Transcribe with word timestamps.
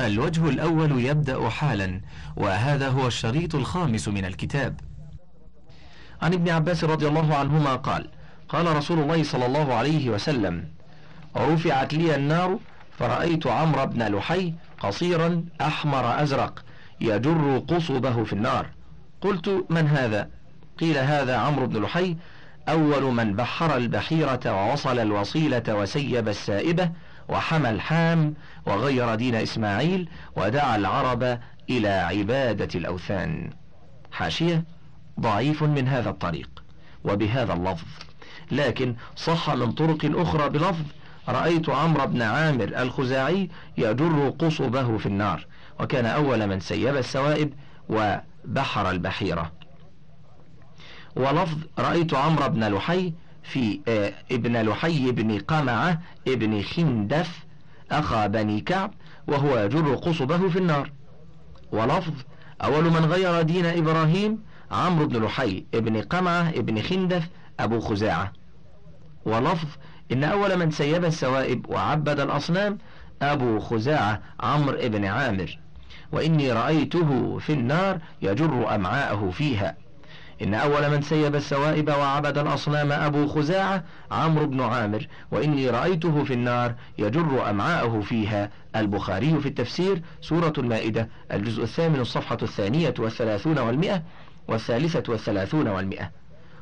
الوجه 0.00 0.48
الأول 0.48 1.04
يبدأ 1.04 1.48
حالا 1.48 2.00
وهذا 2.36 2.88
هو 2.88 3.06
الشريط 3.06 3.54
الخامس 3.54 4.08
من 4.08 4.24
الكتاب. 4.24 4.80
عن 6.22 6.32
ابن 6.32 6.48
عباس 6.48 6.84
رضي 6.84 7.08
الله 7.08 7.34
عنهما 7.34 7.76
قال 7.76 8.08
قال 8.48 8.76
رسول 8.76 8.98
الله 8.98 9.22
صلى 9.22 9.46
الله 9.46 9.74
عليه 9.74 10.10
وسلم 10.10 10.64
رفعت 11.36 11.94
لي 11.94 12.14
النار 12.14 12.58
فرأيت 12.98 13.46
عمرو 13.46 13.86
بن 13.86 14.02
لحي 14.02 14.54
قصيرا 14.80 15.44
أحمر 15.60 16.22
أزرق 16.22 16.64
يجر 17.00 17.62
قصبه 17.68 18.24
في 18.24 18.32
النار. 18.32 18.66
قلت 19.20 19.66
من 19.70 19.88
هذا؟ 19.88 20.28
قيل 20.78 20.98
هذا 20.98 21.36
عمرو 21.36 21.66
بن 21.66 21.82
لحي 21.82 22.16
أول 22.68 23.02
من 23.02 23.36
بحر 23.36 23.76
البحيرة 23.76 24.40
ووصل 24.46 24.98
الوصيلة 24.98 25.62
وسيب 25.68 26.28
السائبة 26.28 26.90
وحمى 27.28 27.70
الحام 27.70 28.34
وغير 28.66 29.14
دين 29.14 29.34
إسماعيل 29.34 30.08
ودعا 30.36 30.76
العرب 30.76 31.38
إلى 31.70 31.88
عبادة 31.88 32.68
الأوثان. 32.74 33.50
حاشية 34.12 34.64
ضعيف 35.20 35.62
من 35.62 35.88
هذا 35.88 36.10
الطريق 36.10 36.62
وبهذا 37.04 37.52
اللفظ. 37.52 37.86
لكن 38.50 38.96
صح 39.16 39.50
من 39.50 39.72
طرق 39.72 39.98
أخرى 40.04 40.48
بلفظ 40.48 40.84
رأيت 41.28 41.68
عمرو 41.68 42.06
بن 42.06 42.22
عامر 42.22 42.64
الخزاعي 42.82 43.50
يجر 43.78 44.34
قصبه 44.38 44.98
في 44.98 45.06
النار 45.06 45.46
وكان 45.80 46.06
أول 46.06 46.46
من 46.46 46.60
سيب 46.60 46.96
السوائب 46.96 47.52
وبحر 47.88 48.90
البحيرة. 48.90 49.52
ولفظ 51.16 51.58
رأيت 51.78 52.14
عمرو 52.14 52.48
بن 52.48 52.74
لحي 52.74 53.12
في 53.46 53.80
آه 53.88 54.12
ابن 54.32 54.68
لحي 54.68 55.12
بن 55.12 55.38
قمعة 55.38 56.00
ابن 56.28 56.62
خندف 56.62 57.44
أخا 57.90 58.26
بني 58.26 58.60
كعب 58.60 58.90
وهو 59.26 59.58
يجر 59.58 59.94
قصبه 59.94 60.48
في 60.48 60.58
النار. 60.58 60.90
ولفظ 61.72 62.14
أول 62.62 62.84
من 62.84 63.04
غير 63.04 63.42
دين 63.42 63.66
إبراهيم 63.66 64.38
عمرو 64.70 65.06
بن 65.06 65.24
لحي 65.24 65.64
ابن 65.74 66.00
قمعة 66.02 66.48
ابن 66.48 66.82
خندف 66.82 67.28
أبو 67.60 67.80
خزاعة. 67.80 68.32
ولفظ 69.24 69.68
إن 70.12 70.24
أول 70.24 70.56
من 70.56 70.70
سيب 70.70 71.04
السوائب 71.04 71.68
وعبد 71.68 72.20
الأصنام 72.20 72.78
أبو 73.22 73.60
خزاعة 73.60 74.22
عمرو 74.40 74.76
ابن 74.76 75.04
عامر. 75.04 75.58
وإني 76.12 76.52
رأيته 76.52 77.38
في 77.38 77.52
النار 77.52 77.98
يجر 78.22 78.74
أمعاءه 78.74 79.30
فيها. 79.30 79.76
إن 80.42 80.54
أول 80.54 80.90
من 80.90 81.02
سيب 81.02 81.34
السوائب 81.34 81.88
وعبد 81.88 82.38
الأصنام 82.38 82.92
أبو 82.92 83.26
خزاعة 83.26 83.84
عمرو 84.10 84.46
بن 84.46 84.60
عامر 84.60 85.06
وإني 85.30 85.70
رأيته 85.70 86.24
في 86.24 86.32
النار 86.32 86.74
يجر 86.98 87.50
أمعاءه 87.50 88.00
فيها. 88.00 88.50
البخاري 88.76 89.40
في 89.40 89.48
التفسير 89.48 90.02
سورة 90.20 90.52
المائدة 90.58 91.08
الجزء 91.32 91.62
الثامن 91.62 92.00
الصفحة 92.00 92.38
الثانية 92.42 92.94
والثلاثون 92.98 93.58
والمئة 93.58 94.02
والثالثة 94.48 95.02
والثلاثون 95.08 95.68
والمئة. 95.68 96.10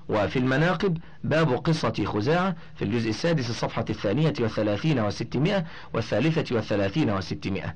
وفي 0.08 0.38
المناقب 0.38 0.98
باب 1.24 1.52
قصة 1.52 2.04
خزاعة 2.04 2.56
في 2.76 2.84
الجزء 2.84 3.10
السادس 3.10 3.50
الصفحة 3.50 3.84
الثانية 3.90 4.34
والثلاثين 4.40 4.98
والستمائة 4.98 5.64
والثالثة 5.92 6.56
والثلاثين 6.56 7.10
والستمائة. 7.10 7.74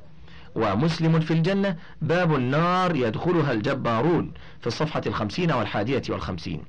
ومسلم 0.59 1.21
في 1.21 1.31
الجنة 1.31 1.77
باب 2.03 2.35
النار 2.35 2.97
يدخلها 2.97 3.53
الجبارون 3.53 4.33
في 4.61 4.67
الصفحة 4.67 5.03
الخمسين 5.07 5.53
والحادية 5.53 6.03
والخمسين. 6.09 6.63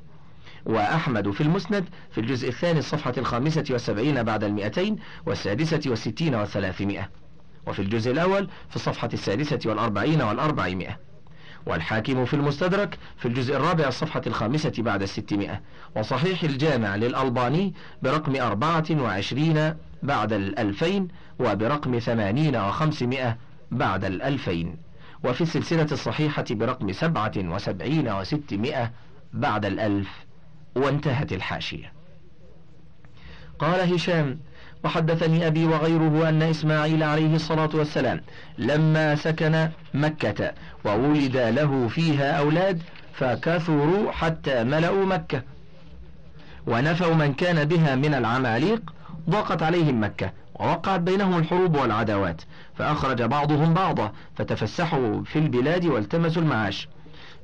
وأحمد 0.65 1.31
في 1.31 1.41
المسند 1.41 1.85
في 2.11 2.21
الجزء 2.21 2.49
الثاني 2.49 2.79
الصفحة 2.79 3.13
الخامسة 3.17 3.63
والسبعين 3.69 4.23
بعد 4.23 4.43
المئتين 4.43 4.95
والسادسة 5.25 5.81
والستين 5.85 6.35
والثلاثمائة. 6.35 7.09
وفي 7.67 7.81
الجزء 7.81 8.11
الأول 8.11 8.49
في 8.69 8.75
الصفحة 8.75 9.09
السادسة 9.13 9.59
والأربعين 9.65 10.21
والأربعمائة. 10.21 10.99
والحاكم 11.65 12.25
في 12.25 12.33
المستدرك 12.33 12.97
في 13.17 13.27
الجزء 13.27 13.55
الرابع 13.55 13.87
الصفحة 13.87 14.21
الخامسة 14.27 14.73
بعد 14.77 15.01
الستمائة. 15.01 15.61
وصحيح 15.95 16.43
الجامع 16.43 16.95
للألباني 16.95 17.73
برقم 18.01 18.35
أربعة 18.35 18.85
وعشرين 18.91 19.73
بعد 20.03 20.33
الألفين 20.33 21.07
وبرقم 21.39 21.99
ثمانين 21.99 22.55
وخمسمائة 22.55 23.37
بعد 23.71 24.05
الألفين. 24.05 24.77
وفي 25.23 25.41
السلسلة 25.41 25.87
الصحيحة 25.91 26.45
برقم 26.51 26.91
سبعة 26.91 27.31
وسبعين 27.37 28.11
وستمائة 28.11 28.91
بعد 29.33 29.65
الألف 29.65 30.09
وانتهت 30.75 31.33
الحاشية. 31.33 31.93
قال 33.59 33.93
هشام 33.93 34.39
وحدثني 34.83 35.47
أبي 35.47 35.65
وغيره 35.65 36.29
أن 36.29 36.41
إسماعيل 36.41 37.03
عليه 37.03 37.35
الصلاة 37.35 37.69
والسلام 37.73 38.21
لما 38.57 39.15
سكن 39.15 39.69
مكة 39.93 40.51
وولد 40.85 41.37
له 41.37 41.87
فيها 41.87 42.31
أولاد 42.31 42.81
فكثروا 43.13 44.11
حتى 44.11 44.63
ملأوا 44.63 45.05
مكة. 45.05 45.41
ونفوا 46.67 47.13
من 47.13 47.33
كان 47.33 47.65
بها 47.65 47.95
من 47.95 48.13
العماليق 48.13 48.93
ضاقت 49.29 49.63
عليهم 49.63 50.03
مكة 50.03 50.31
ووقعت 50.59 50.99
بينهم 50.99 51.37
الحروب 51.37 51.75
والعداوات 51.75 52.41
فأخرج 52.75 53.21
بعضهم 53.21 53.73
بعضا 53.73 54.11
فتفسحوا 54.35 55.23
في 55.23 55.39
البلاد 55.39 55.85
والتمسوا 55.85 56.41
المعاش. 56.41 56.87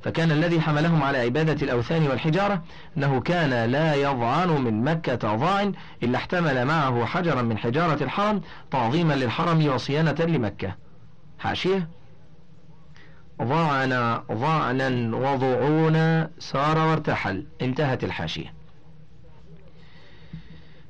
فكان 0.02 0.30
الذي 0.30 0.60
حملهم 0.60 1.02
على 1.02 1.18
عبادة 1.18 1.52
الأوثان 1.52 2.06
والحجارة 2.06 2.62
أنه 2.96 3.20
كان 3.20 3.70
لا 3.70 3.94
يضعن 3.94 4.48
من 4.48 4.84
مكة 4.84 5.36
ضاع 5.36 5.72
إلا 6.02 6.18
احتمل 6.18 6.64
معه 6.64 7.04
حجرا 7.04 7.42
من 7.42 7.58
حجارة 7.58 8.02
الحرم 8.04 8.40
تعظيما 8.70 9.12
للحرم 9.12 9.66
وصيانة 9.68 10.16
لمكة. 10.20 10.74
حاشية. 11.38 11.88
ضعن 13.42 14.20
ضعنا 14.32 15.16
وضعونا 15.16 16.30
سار 16.38 16.78
وارتحل. 16.78 17.46
انتهت 17.62 18.04
الحاشية. 18.04 18.55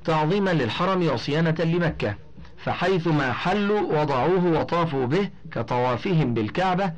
تعظيما 0.07 0.49
للحرم 0.49 1.07
وصيانة 1.07 1.55
لمكة 1.59 2.15
فحيثما 2.57 3.33
حلوا 3.33 4.01
وضعوه 4.01 4.59
وطافوا 4.59 5.05
به 5.05 5.29
كطوافهم 5.51 6.33
بالكعبة 6.33 6.93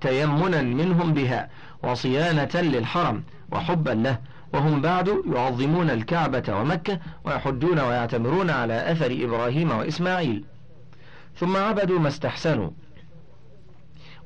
تيمنا 0.00 0.62
منهم 0.62 1.12
بها 1.12 1.50
وصيانة 1.82 2.50
للحرم 2.54 3.22
وحبا 3.52 3.90
له 3.90 4.18
وهم 4.54 4.80
بعد 4.80 5.22
يعظمون 5.34 5.90
الكعبة 5.90 6.42
ومكة 6.48 6.98
ويحجون 7.24 7.80
ويعتمرون 7.80 8.50
على 8.50 8.92
أثر 8.92 9.18
إبراهيم 9.24 9.70
وإسماعيل. 9.70 10.44
ثم 11.36 11.56
عبدوا 11.56 11.98
ما 11.98 12.08
استحسنوا 12.08 12.70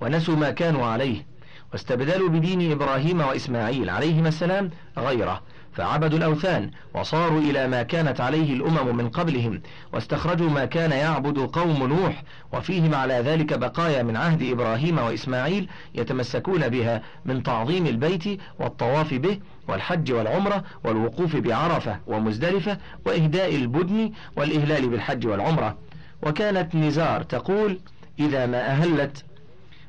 ونسوا 0.01 0.37
ما 0.37 0.51
كانوا 0.51 0.87
عليه 0.87 1.27
واستبدلوا 1.73 2.29
بدين 2.29 2.73
إبراهيم 2.73 3.21
وإسماعيل 3.21 3.91
عليهما 3.91 4.29
السلام 4.29 4.71
غيره. 4.99 5.43
فعبدوا 5.75 6.19
الأوثان 6.19 6.71
وصاروا 6.95 7.41
إلى 7.41 7.69
ما 7.69 7.83
كانت 7.83 8.21
عليه 8.21 8.53
الأمم 8.53 8.97
من 8.97 9.09
قبلهم 9.09 9.63
واستخرجوا 9.93 10.51
ما 10.51 10.65
كان 10.65 10.91
يعبد 10.91 11.39
قوم 11.39 11.87
نوح 11.87 12.23
وفيهم 12.53 12.95
على 12.95 13.15
ذلك 13.15 13.59
بقايا 13.59 14.03
من 14.03 14.17
عهد 14.17 14.43
إبراهيم 14.43 14.99
وإسماعيل 14.99 15.69
يتمسكون 15.95 16.69
بها 16.69 17.03
من 17.25 17.43
تعظيم 17.43 17.87
البيت 17.87 18.41
والطواف 18.59 19.15
به 19.15 19.39
والحج 19.69 20.13
والعمرة 20.13 20.65
والوقوف 20.85 21.37
بعرفة 21.37 21.99
ومزدلفة 22.07 22.79
وإهداء 23.07 23.57
البدن 23.57 24.11
والإهلال 24.37 24.89
بالحج 24.89 25.27
والعمرة. 25.27 25.77
وكانت 26.23 26.75
نزار 26.75 27.23
تقول 27.23 27.79
إذا 28.19 28.47
ما 28.47 28.67
أهلت 28.67 29.25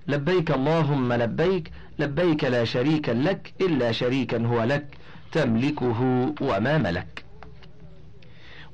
لبيك 0.07 0.51
اللهم 0.51 1.13
لبيك 1.13 1.71
لبيك 1.99 2.43
لا 2.43 2.63
شريك 2.63 3.09
لك 3.09 3.53
إلا 3.61 3.91
شريكا 3.91 4.45
هو 4.45 4.63
لك. 4.63 4.85
تملكه 5.35 6.33
وما 6.41 6.77
ملك. 6.77 7.25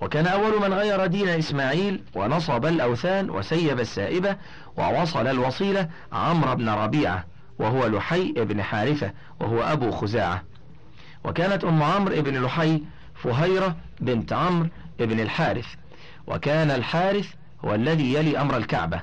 وكان 0.02 0.28
أول 0.28 0.62
من 0.62 0.74
غير 0.74 1.06
دين 1.06 1.30
إسماعيل 1.30 2.04
ونصب 2.16 2.66
الأوثان 2.66 3.30
وسيب 3.30 3.80
السائبة 3.80 4.36
ووصل 4.78 5.28
الوصيلة 5.28 5.90
عمرو 6.13 6.56
بن 6.56 6.69
ربيعة 6.69 7.25
وهو 7.60 7.88
لحي 7.88 8.31
بن 8.31 8.63
حارثة 8.63 9.12
وهو 9.40 9.62
أبو 9.62 9.92
خزاعة. 9.92 10.44
وكانت 11.24 11.63
أم 11.63 11.84
عمرو 11.84 12.22
بن 12.22 12.44
لحي 12.44 12.81
فهيرة 13.16 13.75
بنت 14.00 14.34
عمرو 14.34 14.69
بن 15.00 15.19
الحارث. 15.19 15.68
وكان 16.28 16.72
الحارث 16.72 17.28
هو 17.66 17.75
الذي 17.75 18.14
يلي 18.14 18.42
أمر 18.42 18.57
الكعبة. 18.57 19.02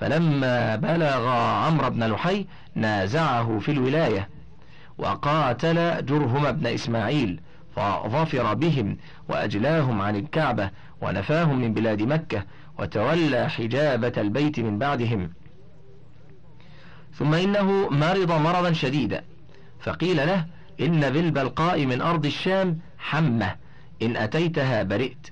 فلما 0.00 0.76
بلغ 0.76 1.28
عمرو 1.66 1.90
بن 1.90 2.12
لحي 2.12 2.46
نازعه 2.74 3.58
في 3.58 3.70
الولاية. 3.70 4.28
وقاتل 5.00 6.06
جرهم 6.06 6.52
بن 6.52 6.66
إسماعيل 6.66 7.40
فظفر 7.76 8.54
بهم 8.54 8.96
وأجلاهم 9.28 10.00
عن 10.00 10.16
الكعبة 10.16 10.70
ونفاهم 11.00 11.60
من 11.60 11.74
بلاد 11.74 12.02
مكة 12.02 12.44
وتولى 12.78 13.50
حجابة 13.50 14.12
البيت 14.16 14.60
من 14.60 14.78
بعدهم. 14.78 15.32
ثم 17.14 17.34
إنه 17.34 17.88
مرض 17.88 18.32
مرضا 18.32 18.72
شديدا 18.72 19.24
فقيل 19.80 20.16
له 20.16 20.46
إن 20.80 21.10
بالبلقاء 21.10 21.86
من 21.86 22.00
أرض 22.00 22.26
الشام 22.26 22.78
حمة 22.98 23.56
إن 24.02 24.16
أتيتها 24.16 24.82
برئت 24.82 25.30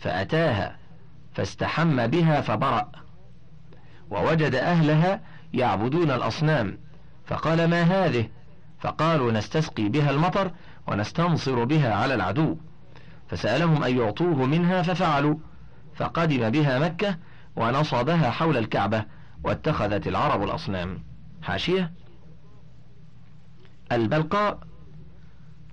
فأتاها 0.00 0.76
فاستحم 1.34 2.06
بها 2.06 2.40
فبرأ 2.40 2.88
ووجد 4.10 4.54
أهلها 4.54 5.20
يعبدون 5.54 6.10
الأصنام 6.10 6.78
فقال 7.26 7.64
ما 7.64 7.82
هذه؟ 7.82 8.28
فقالوا 8.84 9.32
نستسقي 9.32 9.88
بها 9.88 10.10
المطر 10.10 10.50
ونستنصر 10.86 11.64
بها 11.64 11.94
على 11.94 12.14
العدو. 12.14 12.56
فسألهم 13.28 13.84
أن 13.84 13.98
يعطوه 13.98 14.46
منها 14.46 14.82
ففعلوا. 14.82 15.36
فقدم 15.94 16.50
بها 16.50 16.78
مكة 16.78 17.18
ونصبها 17.56 18.30
حول 18.30 18.56
الكعبة 18.56 19.04
واتخذت 19.44 20.06
العرب 20.06 20.42
الأصنام. 20.42 21.02
حاشية. 21.42 21.92
البلقاء 23.92 24.58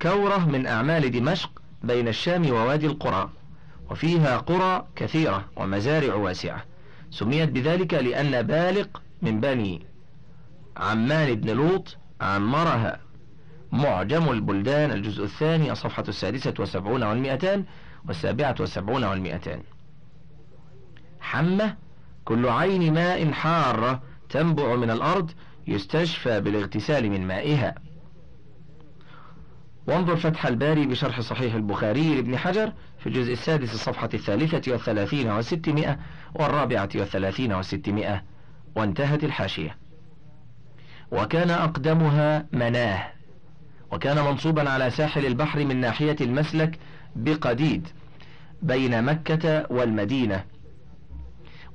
كورة 0.02 0.50
من 0.50 0.68
أعمال 0.68 1.12
دمشق 1.12 1.62
بين 1.84 2.08
الشام 2.08 2.50
ووادي 2.50 2.86
القرى 2.86 3.30
وفيها 3.90 4.38
قرى 4.38 4.88
كثيرة 4.96 5.46
ومزارع 5.56 6.16
واسعة. 6.16 6.64
سميت 7.10 7.50
بذلك 7.50 7.94
لأن 7.94 8.42
بالق 8.42 9.02
من 9.22 9.40
بني 9.40 9.86
عمان 10.78 11.36
بن 11.36 11.50
لوط 11.50 11.98
عمرها 12.22 13.00
معجم 13.72 14.32
البلدان 14.32 14.92
الجزء 14.92 15.24
الثاني 15.24 15.72
الصفحة 15.72 16.04
السادسة 16.08 16.54
والسبعون 16.60 17.04
والمئتان 17.04 17.66
والسابعة 18.08 18.56
والسبعون 18.60 19.04
والمئتان. 19.04 19.62
حمة 21.22 21.76
كل 22.26 22.50
عين 22.50 22.94
ماء 22.94 23.32
حارة 23.32 24.02
تنبع 24.30 24.76
من 24.76 24.92
الأرض 24.92 25.32
يستشفى 25.68 26.42
بالاغتسال 26.42 27.10
من 27.10 27.28
مائها. 27.28 27.76
وانظر 29.88 30.16
فتح 30.16 30.46
الباري 30.46 30.86
بشرح 30.86 31.22
صحيح 31.22 31.54
البخاري 31.54 32.16
لابن 32.16 32.38
حجر 32.38 32.74
في 33.00 33.08
الجزء 33.08 33.34
السادس 33.34 33.74
الصفحة 33.74 34.10
الثالثة 34.14 34.72
والثلاثين 34.72 35.30
والستمائة 35.30 36.00
والرابعة 36.36 36.90
والثلاثين 36.96 37.54
والستمائة 37.54 38.24
وانتهت 38.76 39.24
الحاشية. 39.24 39.78
وكان 41.12 41.50
أقدمها 41.50 42.46
مناه. 42.52 43.08
وكان 43.92 44.26
منصوبا 44.26 44.70
على 44.70 44.90
ساحل 44.90 45.26
البحر 45.26 45.66
من 45.66 45.78
ناحية 45.78 46.16
المسلك 46.22 46.80
بقديد 47.16 47.88
بين 48.62 49.04
مكة 49.04 49.66
والمدينة. 49.70 50.44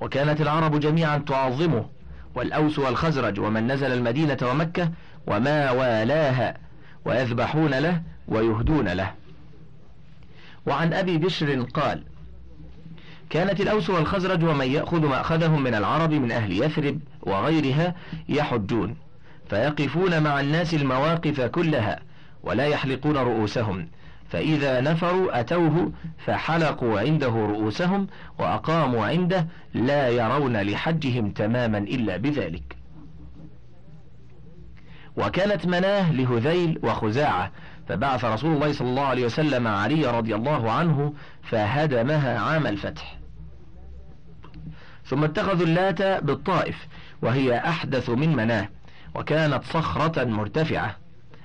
وكانت 0.00 0.40
العرب 0.40 0.80
جميعا 0.80 1.18
تعظمه 1.18 1.86
والأوس 2.34 2.78
والخزرج 2.78 3.40
ومن 3.40 3.72
نزل 3.72 3.92
المدينة 3.92 4.38
ومكة 4.42 4.90
وما 5.26 5.70
والاها 5.70 6.56
ويذبحون 7.04 7.74
له 7.74 8.02
ويهدون 8.28 8.88
له. 8.88 9.12
وعن 10.66 10.92
أبي 10.92 11.18
بشر 11.18 11.62
قال 11.62 12.02
كانت 13.30 13.60
الأوس 13.60 13.90
والخزرج 13.90 14.44
ومن 14.44 14.66
يأخذ 14.66 15.06
مأخذهم 15.06 15.62
من 15.62 15.74
العرب 15.74 16.12
من 16.12 16.32
أهل 16.32 16.62
يثرب 16.62 17.00
وغيرها 17.22 17.94
يحجون. 18.28 18.96
فيقفون 19.50 20.22
مع 20.22 20.40
الناس 20.40 20.74
المواقف 20.74 21.40
كلها 21.40 22.00
ولا 22.42 22.66
يحلقون 22.66 23.16
رؤوسهم. 23.16 23.88
فإذا 24.28 24.80
نفروا 24.80 25.40
أتوه 25.40 25.92
فحلقوا 26.26 27.00
عنده 27.00 27.28
رؤوسهم 27.28 28.06
وأقاموا 28.38 29.06
عنده 29.06 29.46
لا 29.74 30.08
يرون 30.08 30.56
لحجهم 30.56 31.30
تماما 31.30 31.78
إلا 31.78 32.16
بذلك. 32.16 32.76
وكانت 35.16 35.66
مناه 35.66 36.12
لهذيل 36.12 36.78
وخزاعة 36.82 37.52
فبعث 37.88 38.24
رسول 38.24 38.54
الله 38.54 38.72
صلى 38.72 38.88
الله 38.88 39.04
عليه 39.04 39.26
وسلم 39.26 39.66
علي 39.66 40.06
رضي 40.06 40.34
الله 40.34 40.70
عنه 40.70 41.14
فهدمها 41.42 42.38
عام 42.38 42.66
الفتح. 42.66 43.18
ثم 45.04 45.24
اتخذوا 45.24 45.66
اللات 45.66 46.02
بالطائف 46.02 46.86
وهي 47.22 47.58
أحدث 47.58 48.10
من 48.10 48.36
مناه. 48.36 48.68
وكانت 49.16 49.64
صخرة 49.64 50.24
مرتفعة 50.24 50.96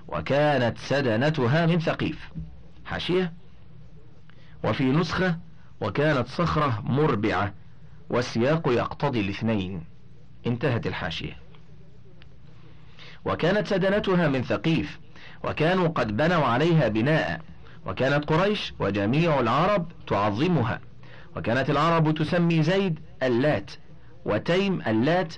وكانت 0.07 0.77
سدنتها 0.77 1.65
من 1.65 1.79
ثقيف. 1.79 2.29
حاشية؟ 2.85 3.33
وفي 4.63 4.83
نسخة 4.83 5.37
وكانت 5.81 6.27
صخرة 6.27 6.81
مربعة 6.85 7.53
والسياق 8.09 8.67
يقتضي 8.67 9.21
الاثنين. 9.21 9.83
انتهت 10.47 10.87
الحاشية. 10.87 11.37
وكانت 13.25 13.67
سدنتها 13.67 14.27
من 14.27 14.43
ثقيف 14.43 14.99
وكانوا 15.43 15.87
قد 15.87 16.17
بنوا 16.17 16.45
عليها 16.45 16.87
بناء. 16.87 17.41
وكانت 17.85 18.25
قريش 18.25 18.73
وجميع 18.79 19.39
العرب 19.39 19.91
تعظمها. 20.07 20.79
وكانت 21.35 21.69
العرب 21.69 22.13
تسمي 22.13 22.63
زيد 22.63 22.99
اللات 23.23 23.71
وتيم 24.25 24.81
اللات 24.81 25.33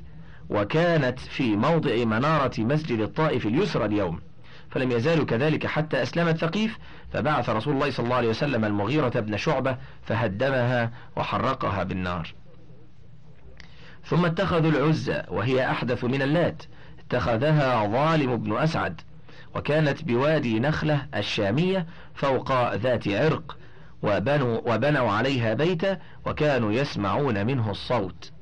وكانت 0.49 1.19
في 1.19 1.55
موضع 1.55 2.05
منارة 2.05 2.61
مسجد 2.61 2.99
الطائف 2.99 3.45
اليسرى 3.45 3.85
اليوم 3.85 4.21
فلم 4.69 4.91
يزالوا 4.91 5.25
كذلك 5.25 5.67
حتى 5.67 6.03
أسلمت 6.03 6.37
ثقيف 6.37 6.77
فبعث 7.13 7.49
رسول 7.49 7.73
الله 7.73 7.91
صلى 7.91 8.03
الله 8.03 8.15
عليه 8.15 8.29
وسلم 8.29 8.65
المغيرة 8.65 9.19
بن 9.19 9.37
شعبة 9.37 9.77
فهدمها 10.03 10.91
وحرقها 11.15 11.83
بالنار. 11.83 12.33
ثم 14.05 14.25
اتخذوا 14.25 14.71
العزة 14.71 15.25
وهي 15.29 15.71
أحدث 15.71 16.03
من 16.03 16.21
اللات 16.21 16.63
اتخذها 16.99 17.87
ظالم 17.87 18.37
بن 18.37 18.57
أسعد 18.57 19.01
وكانت 19.55 20.03
بوادي 20.03 20.59
نخلة 20.59 21.07
الشامية 21.15 21.85
فوق 22.15 22.73
ذات 22.75 23.07
عرق 23.07 23.57
وبنوا, 24.03 24.73
وبنوا 24.73 25.11
عليها 25.11 25.53
بيتا 25.53 25.99
وكانوا 26.25 26.71
يسمعون 26.71 27.45
منه 27.45 27.71
الصوت. 27.71 28.32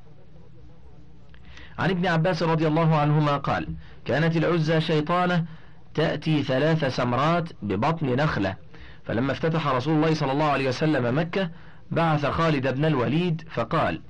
عن 1.80 1.90
ابن 1.90 2.06
عباس 2.06 2.44
رضي 2.44 2.68
الله 2.68 2.96
عنهما 2.96 3.38
قال 3.38 3.68
كانت 4.06 4.38
العزة 4.38 4.80
شيطانة 4.80 5.46
تأتي 5.94 6.44
ثلاث 6.44 6.86
سمرات 6.96 7.50
ببطن 7.62 8.08
نخلة 8.08 8.56
فلما 9.04 9.32
افتتح 9.32 9.68
رسول 9.68 9.96
الله 9.96 10.14
صلى 10.14 10.32
الله 10.32 10.46
عليه 10.46 10.68
وسلم 10.68 11.20
مكة 11.20 11.50
بعث 11.92 12.26
خالد 12.26 12.68
بن 12.68 12.86
الوليد 12.86 13.44
فقال 13.52 14.02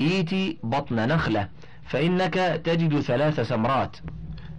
إيتي 0.00 0.58
بطن 0.62 0.96
نخلة 1.08 1.48
فإنك 1.86 2.34
تجد 2.64 3.00
ثلاث 3.00 3.40
سمرات 3.40 3.96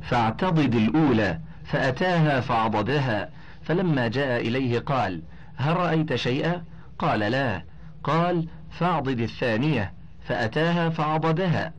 فاعتضد 0.01 0.75
الأولى 0.75 1.39
فأتاها 1.65 2.39
فعضدها 2.39 3.29
فلما 3.63 4.07
جاء 4.07 4.41
إليه 4.41 4.79
قال 4.79 5.21
هل 5.55 5.77
رأيت 5.77 6.15
شيئا؟ 6.15 6.63
قال 6.99 7.19
لا. 7.19 7.63
قال 8.03 8.47
فاعضد 8.71 9.19
الثانية 9.19 9.93
فأتاها 10.27 10.89
فعضدها. 10.89 11.73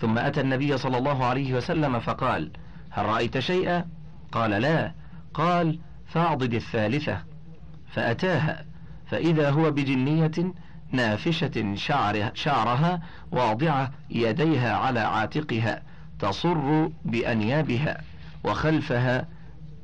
ثم 0.00 0.18
أتى 0.18 0.40
النبي 0.40 0.78
صلى 0.78 0.98
الله 0.98 1.24
عليه 1.24 1.54
وسلم 1.54 2.00
فقال 2.00 2.50
هل 2.90 3.06
رأيت 3.06 3.38
شيئا؟ 3.38 3.86
قال 4.32 4.50
لا. 4.50 4.92
قال 5.34 5.78
فاعضد 6.06 6.54
الثالثة. 6.54 7.22
فأتاها. 7.92 8.64
فإذا 9.06 9.50
هو 9.50 9.70
بجنية 9.70 10.52
نافشة 10.92 11.74
شعر 11.74 12.30
شعرها 12.34 13.02
واضعة 13.32 13.90
يديها 14.10 14.76
على 14.76 15.00
عاتقها 15.00 15.82
تصر 16.18 16.88
بأنيابها 17.04 18.00
وخلفها 18.44 19.28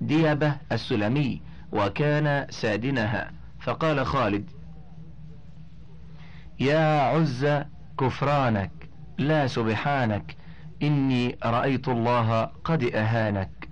ديبة 0.01 0.57
السلمي 0.73 1.43
وكان 1.73 2.47
سادنها. 2.51 3.31
فقال 3.61 4.07
خالد 4.07 4.51
يا 6.61 7.01
عز 7.01 7.47
كفرانك 8.01 8.76
لا 9.19 9.47
سبحانك 9.47 10.37
إني 10.83 11.39
رأيت 11.45 11.89
الله 11.89 12.51
قد 12.65 12.85
أهانك. 12.85 13.69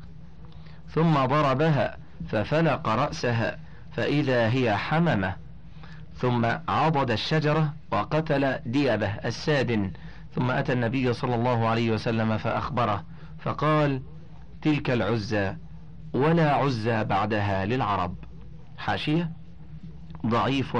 ثم 0.89 1.15
ضربها 1.15 1.97
ففلق 2.29 2.89
رأسها 2.89 3.59
فإذا 3.93 4.49
هي 4.49 4.77
حممة. 4.77 5.35
ثم 6.17 6.47
عضد 6.69 7.11
الشجرة 7.11 7.75
وقتل 7.91 8.59
ديبه 8.67 9.09
السادن. 9.09 9.91
ثم 10.35 10.51
أتى 10.51 10.73
النبي 10.73 11.13
صلى 11.13 11.35
الله 11.35 11.69
عليه 11.69 11.91
وسلم 11.91 12.39
فأخبره 12.39 13.05
فقال 13.39 14.03
تلك 14.63 14.91
العزى 14.91 15.57
ولا 16.13 16.55
عزى 16.55 17.05
بعدها 17.05 17.67
للعرب. 17.67 18.15
حاشية؟ 18.79 19.31
ضعيف. 20.27 20.77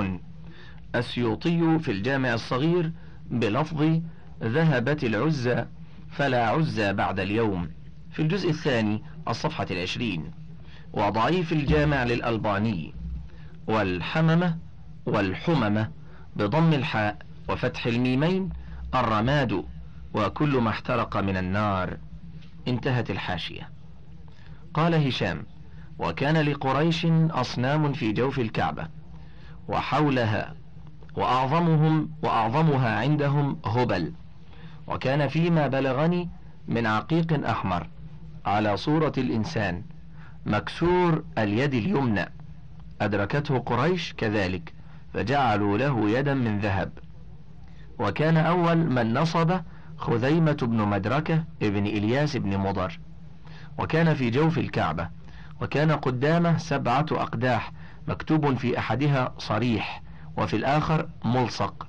السيوطي 0.95 1.79
في 1.79 1.91
الجامع 1.91 2.35
الصغير 2.35 2.93
بلفظ 3.31 4.01
ذهبت 4.45 5.05
العزى 5.05 5.65
فلا 6.11 6.49
عزى 6.49 6.93
بعد 6.93 7.21
اليوم. 7.21 7.71
في 8.13 8.23
الجزء 8.23 8.51
الثاني 8.51 9.03
الصفحة 9.29 9.67
العشرين. 9.71 10.31
وضعيف 10.93 11.53
الجامع 11.53 12.05
للألباني. 12.05 12.95
والحممة 13.67 14.59
والحممة 15.07 15.91
بضم 16.37 16.73
الحاء 16.73 17.19
وفتح 17.49 17.87
الميمين 17.87 18.51
الرماد 18.95 19.65
وكل 20.15 20.59
ما 20.59 20.71
احترق 20.71 21.17
من 21.17 21.37
النار. 21.37 21.97
انتهت 22.69 23.11
الحاشية. 23.11 23.71
قال 24.75 25.07
هشام 25.07 25.47
وكان 25.99 26.37
لقريش 26.37 27.07
أصنام 27.31 27.93
في 27.93 28.13
جوف 28.13 28.39
الكعبة 28.39 28.89
وحولها 29.69 30.55
وأعظمهم 31.17 32.11
وأعظمها 32.23 32.99
عندهم 33.01 33.59
هبل. 33.65 34.13
وكان 34.87 35.29
فيما 35.29 35.67
بلغني 35.67 36.29
من 36.69 36.87
عقيق 36.87 37.49
أحمر 37.49 37.89
على 38.47 38.77
صورة 38.77 39.13
الإنسان 39.19 39.83
مكسور 40.47 41.25
اليد 41.39 41.75
اليمنى. 41.75 42.25
أدركته 43.01 43.59
قريش 43.59 44.13
كذلك 44.13 44.73
فجعلوا 45.15 45.79
له 45.79 46.11
يدا 46.11 46.35
من 46.35 46.59
ذهب. 46.59 46.93
وكان 47.99 48.37
أول 48.37 48.77
من 48.77 49.15
نصب 49.15 49.61
خذيمة 49.97 50.59
بن 50.63 50.77
مدركة 50.77 51.45
ابن 51.63 51.87
إلياس 51.87 52.37
بن 52.37 52.59
مضر. 52.59 52.99
وكان 53.79 54.15
في 54.15 54.31
جوف 54.31 54.59
الكعبة 54.59 55.09
وكان 55.61 55.93
قدامه 55.93 56.59
سبعة 56.59 57.07
أقداح 57.13 57.73
مكتوب 58.09 58.55
في 58.55 58.79
أحدها 58.79 59.35
صريح 59.39 60.03
وفي 60.37 60.57
الآخر 60.57 61.09
ملصق. 61.25 61.87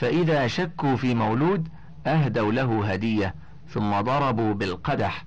فإذا 0.00 0.46
شكوا 0.46 0.96
في 0.96 1.14
مولود 1.14 1.68
أهدوا 2.06 2.52
له 2.52 2.92
هدية 2.92 3.34
ثم 3.68 4.00
ضربوا 4.00 4.54
بالقدح 4.54 5.24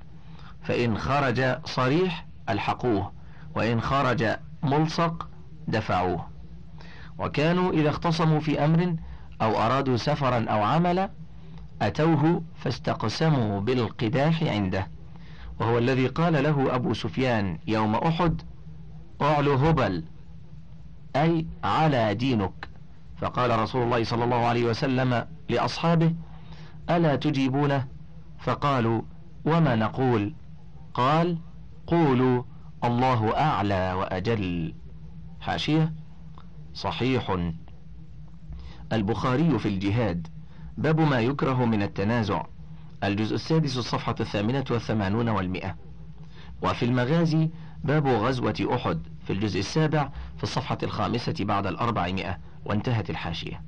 فإن 0.63 0.97
خرج 0.97 1.57
صريح 1.65 2.25
ألحقوه 2.49 3.11
وإن 3.55 3.81
خرج 3.81 4.25
ملصق 4.63 5.29
دفعوه. 5.67 6.27
وكانوا 7.19 7.71
إذا 7.71 7.89
اختصموا 7.89 8.39
في 8.39 8.65
أمر 8.65 8.95
أو 9.41 9.57
أرادوا 9.57 9.97
سفرا 9.97 10.45
أو 10.49 10.63
عملا 10.63 11.09
أتوه 11.81 12.43
فاستقسموا 12.55 13.59
بالقداح 13.59 14.43
عنده. 14.43 14.87
وهو 15.59 15.77
الذي 15.77 16.07
قال 16.07 16.43
له 16.43 16.75
أبو 16.75 16.93
سفيان 16.93 17.59
يوم 17.67 17.95
أحد 17.95 18.41
اعلو 19.21 19.53
هبل 19.53 20.03
أي 21.15 21.45
على 21.63 22.13
دينك. 22.13 22.72
فقال 23.23 23.59
رسول 23.59 23.83
الله 23.83 24.03
صلى 24.03 24.23
الله 24.23 24.45
عليه 24.45 24.65
وسلم 24.65 25.27
لأصحابه 25.49 26.15
ألا 26.89 27.15
تجيبونه؟ 27.15 27.87
فقالوا 28.39 29.01
وما 29.45 29.75
نقول؟ 29.75 30.33
قال 30.93 31.37
قولوا 31.87 32.43
الله 32.83 33.37
أعلى 33.37 33.93
وأجل. 33.93 34.73
حاشية؟ 35.41 35.93
صحيح. 36.73 37.37
البخاري 38.93 39.59
في 39.59 39.67
الجهاد 39.67 40.27
باب 40.77 40.99
ما 40.99 41.19
يكره 41.19 41.65
من 41.65 41.81
التنازع 41.81 42.45
الجزء 43.03 43.35
السادس 43.35 43.77
الصفحة 43.77 44.15
الثامنة 44.19 44.65
والثمانون 44.71 45.29
والمئة. 45.29 45.75
وفي 46.61 46.85
المغازي 46.85 47.49
باب 47.83 48.07
غزوة 48.07 48.67
أحد 48.75 49.01
في 49.25 49.33
الجزء 49.33 49.59
السابع 49.59 50.09
في 50.37 50.43
الصفحة 50.43 50.77
الخامسة 50.83 51.35
بعد 51.39 51.67
الأربعمائة. 51.67 52.52
وانتهت 52.65 53.09
الحاشية. 53.09 53.61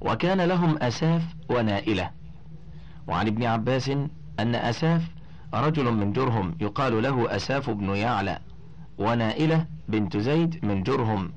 وكان 0.00 0.40
لهم 0.40 0.78
أساف 0.82 1.22
ونائلة. 1.48 2.10
وعن 3.06 3.26
ابن 3.26 3.44
عباس 3.44 3.88
أن 4.40 4.54
أساف 4.54 5.02
رجل 5.54 5.92
من 5.92 6.12
جرهم 6.12 6.54
يقال 6.60 7.02
له 7.02 7.36
أساف 7.36 7.70
بن 7.70 7.96
يعلى 7.96 8.38
ونائلة 8.98 9.66
بنت 9.88 10.16
زيد 10.16 10.64
من 10.64 10.82
جرهم 10.82 11.32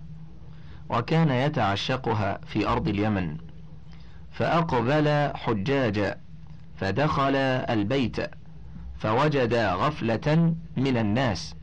وكان 0.90 1.30
يتعشقها 1.30 2.40
في 2.48 2.68
أرض 2.68 2.88
اليمن. 2.88 3.38
فأقبل 4.32 5.32
حجاجا 5.36 6.18
فدخل 6.76 7.36
البيت 7.36 8.18
فوجد 8.98 9.54
غفلة 9.54 10.56
من 10.78 10.98
الناس 10.98 11.56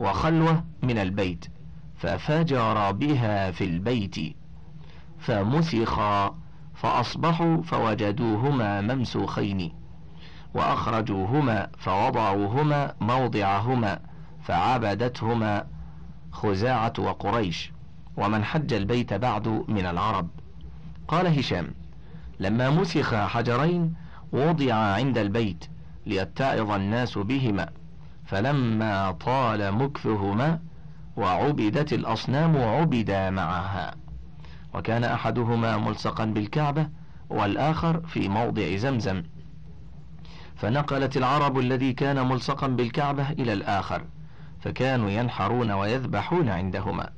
وخلوة 0.00 0.64
من 0.82 0.98
البيت 0.98 1.44
ففجر 1.96 2.90
بها 2.92 3.50
في 3.50 3.64
البيت. 3.64 4.39
فمسخا 5.20 6.34
فأصبحوا 6.74 7.62
فوجدوهما 7.62 8.80
ممسوخين 8.80 9.72
وأخرجوهما 10.54 11.68
فوضعوهما 11.78 12.94
موضعهما 13.00 13.98
فعبدتهما 14.42 15.66
خزاعة 16.32 16.92
وقريش 16.98 17.72
ومن 18.16 18.44
حج 18.44 18.72
البيت 18.72 19.14
بعد 19.14 19.48
من 19.68 19.86
العرب. 19.86 20.28
قال 21.08 21.38
هشام 21.38 21.68
لما 22.40 22.70
مسخ 22.70 23.14
حجرين 23.14 23.94
وضع 24.32 24.74
عند 24.74 25.18
البيت 25.18 25.64
ليتعظ 26.06 26.70
الناس 26.70 27.18
بهما 27.18 27.68
فلما 28.26 29.10
طال 29.12 29.74
مكثهما 29.74 30.60
وعبدت 31.16 31.92
الأصنام 31.92 32.56
عبدا 32.56 33.30
معها. 33.30 33.94
وكان 34.74 35.04
أحدهما 35.04 35.76
ملصقا 35.76 36.24
بالكعبة 36.24 36.88
والآخر 37.30 38.00
في 38.00 38.28
موضع 38.28 38.76
زمزم. 38.76 39.22
فنقلت 40.56 41.16
العرب 41.16 41.58
الذي 41.58 41.92
كان 41.92 42.28
ملصقا 42.28 42.66
بالكعبة 42.66 43.30
إلى 43.30 43.52
الآخر 43.52 44.04
فكانوا 44.60 45.10
ينحرون 45.10 45.70
ويذبحون 45.70 46.48
عندهما. 46.48 47.10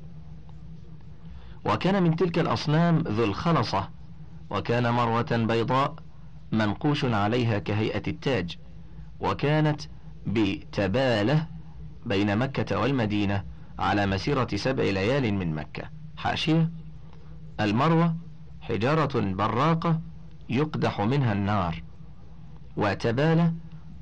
وكان 1.64 2.02
من 2.02 2.16
تلك 2.16 2.38
الأصنام 2.38 2.98
ذو 2.98 3.24
الخلصة 3.24 3.88
وكان 4.50 4.90
مروة 4.90 5.36
بيضاء 5.46 5.94
منقوش 6.52 7.04
عليها 7.04 7.58
كهيئة 7.58 8.02
التاج 8.08 8.58
وكانت 9.20 9.80
بتبالة 10.26 11.46
بين 12.06 12.38
مكة 12.38 12.78
والمدينة 12.78 13.44
على 13.78 14.06
مسيرة 14.06 14.48
سبع 14.54 14.82
ليال 14.82 15.34
من 15.34 15.54
مكة. 15.54 15.82
حاشية؟ 16.16 16.70
المروة 17.64 18.16
حجارة 18.60 19.20
براقة 19.20 20.00
يقدح 20.48 21.00
منها 21.00 21.32
النار 21.32 21.82
وتبالة 22.76 23.52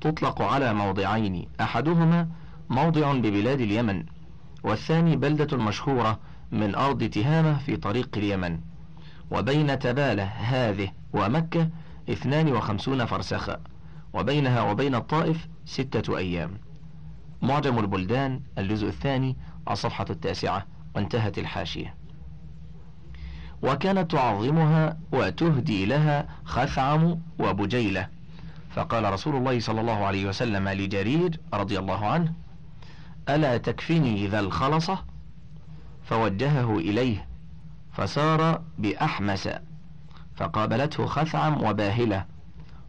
تطلق 0.01 0.43
على 0.43 0.75
موضعين 0.75 1.49
أحدهما 1.61 2.29
موضع 2.71 3.13
ببلاد 3.13 3.61
اليمن 3.61 4.05
والثاني 4.63 5.17
بلدة 5.17 5.57
مشهورة 5.57 6.19
من 6.53 6.75
أرض 6.75 7.05
تهامة 7.05 7.59
في 7.59 7.77
طريق 7.77 8.09
اليمن 8.17 8.61
وبين 9.31 9.79
تبالة 9.79 10.25
هذه 10.25 10.93
ومكة 11.13 11.69
اثنان 12.11 12.53
وخمسون 12.53 13.05
فرسخا 13.05 13.61
وبينها 14.13 14.63
وبين 14.63 14.95
الطائف 14.95 15.49
ستة 15.65 16.19
أيام. 16.19 16.59
معجم 17.43 17.79
البلدان 17.79 18.41
الجزء 18.59 18.89
الثاني 18.89 19.37
الصفحة 19.71 20.07
التاسعة 20.11 20.67
وانتهت 20.97 21.39
الحاشية. 21.39 22.00
وكانت 23.63 24.11
تعظمها 24.11 24.97
وتهدي 25.13 25.87
لها 25.87 26.29
خثعم 26.45 27.19
وبجيلة. 27.39 28.07
فقال 28.71 29.13
رسول 29.13 29.37
الله 29.37 29.61
صلى 29.61 29.81
الله 29.81 30.05
عليه 30.07 30.27
وسلم 30.29 30.69
لجرير 30.69 31.41
رضي 31.55 31.79
الله 31.79 32.07
عنه 32.07 32.33
ألا 33.29 33.57
تكفني 33.57 34.27
ذا 34.27 34.41
الخلصة 34.41 34.99
فوجهه 36.05 36.79
إليه 36.79 37.27
فسار 37.93 38.63
بأحمس 38.79 39.49
فقابلته 40.37 41.07
خثعم 41.07 41.65
وباهلة 41.65 42.25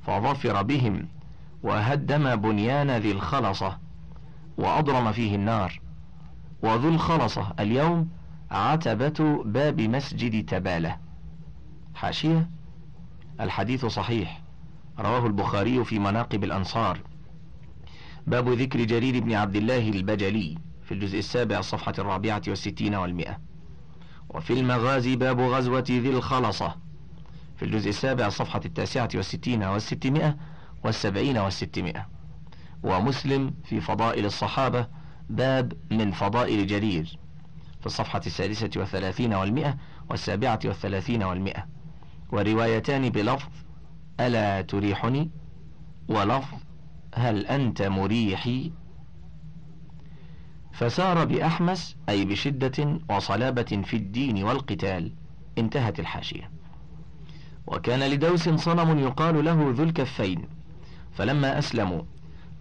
فظفر 0.07 0.61
بهم 0.61 1.07
وهدم 1.63 2.35
بنيان 2.35 2.91
ذي 2.91 3.11
الخلصة 3.11 3.77
وأضرم 4.57 5.11
فيه 5.11 5.35
النار 5.35 5.81
وذو 6.61 6.89
الخلصة 6.89 7.53
اليوم 7.59 8.09
عتبة 8.51 9.43
باب 9.45 9.81
مسجد 9.81 10.45
تبالة. 10.45 10.97
حاشية. 11.95 12.49
الحديث 13.39 13.85
صحيح. 13.85 14.41
رواه 14.99 15.25
البخاري 15.25 15.85
في 15.85 15.99
مناقب 15.99 16.43
الأنصار. 16.43 16.99
باب 18.27 18.49
ذكر 18.49 18.83
جرير 18.83 19.23
بن 19.23 19.33
عبد 19.33 19.55
الله 19.55 19.89
البجلي 19.89 20.57
في 20.83 20.93
الجزء 20.93 21.19
السابع 21.19 21.59
الصفحة 21.59 21.93
الرابعة 21.99 22.41
والستين 22.47 22.95
والمئة. 22.95 23.39
وفي 24.29 24.53
المغازي 24.53 25.15
باب 25.15 25.39
غزوة 25.39 25.85
ذي 25.89 26.09
الخلصة 26.09 26.75
في 27.57 27.65
الجزء 27.65 27.89
السابع 27.89 28.27
الصفحة 28.27 28.61
التاسعة 28.65 29.09
والستين 29.15 29.63
والستمائة 29.63 30.37
والسبعين 30.83 31.37
والستمائة. 31.37 32.07
ومسلم 32.83 33.53
في 33.63 33.81
فضائل 33.81 34.25
الصحابة 34.25 34.87
باب 35.29 35.73
من 35.91 36.11
فضائل 36.11 36.67
جرير. 36.67 37.20
في 37.81 37.87
الصفحة 37.87 38.21
السادسة 38.25 38.69
والثلاثين 38.77 39.33
والمئة 39.33 39.77
والسابعة 40.09 40.59
والثلاثين 40.65 41.23
والمئة. 41.23 41.67
وروايتان 42.31 43.09
بلفظ 43.09 43.49
ألا 44.19 44.61
تريحني 44.61 45.31
ولفظ 46.09 46.57
هل 47.15 47.45
أنت 47.45 47.81
مريحي؟ 47.81 48.71
فسار 50.71 51.25
بأحمس 51.25 51.95
أي 52.09 52.25
بشدة 52.25 52.99
وصلابة 53.09 53.81
في 53.85 53.97
الدين 53.97 54.43
والقتال. 54.43 55.13
انتهت 55.57 55.99
الحاشية. 55.99 56.51
وكان 57.67 57.99
لدوس 57.99 58.49
صنم 58.49 58.99
يقال 58.99 59.45
له 59.45 59.73
ذو 59.75 59.83
الكفين. 59.83 60.47
فلما 61.11 61.59
أسلموا 61.59 62.01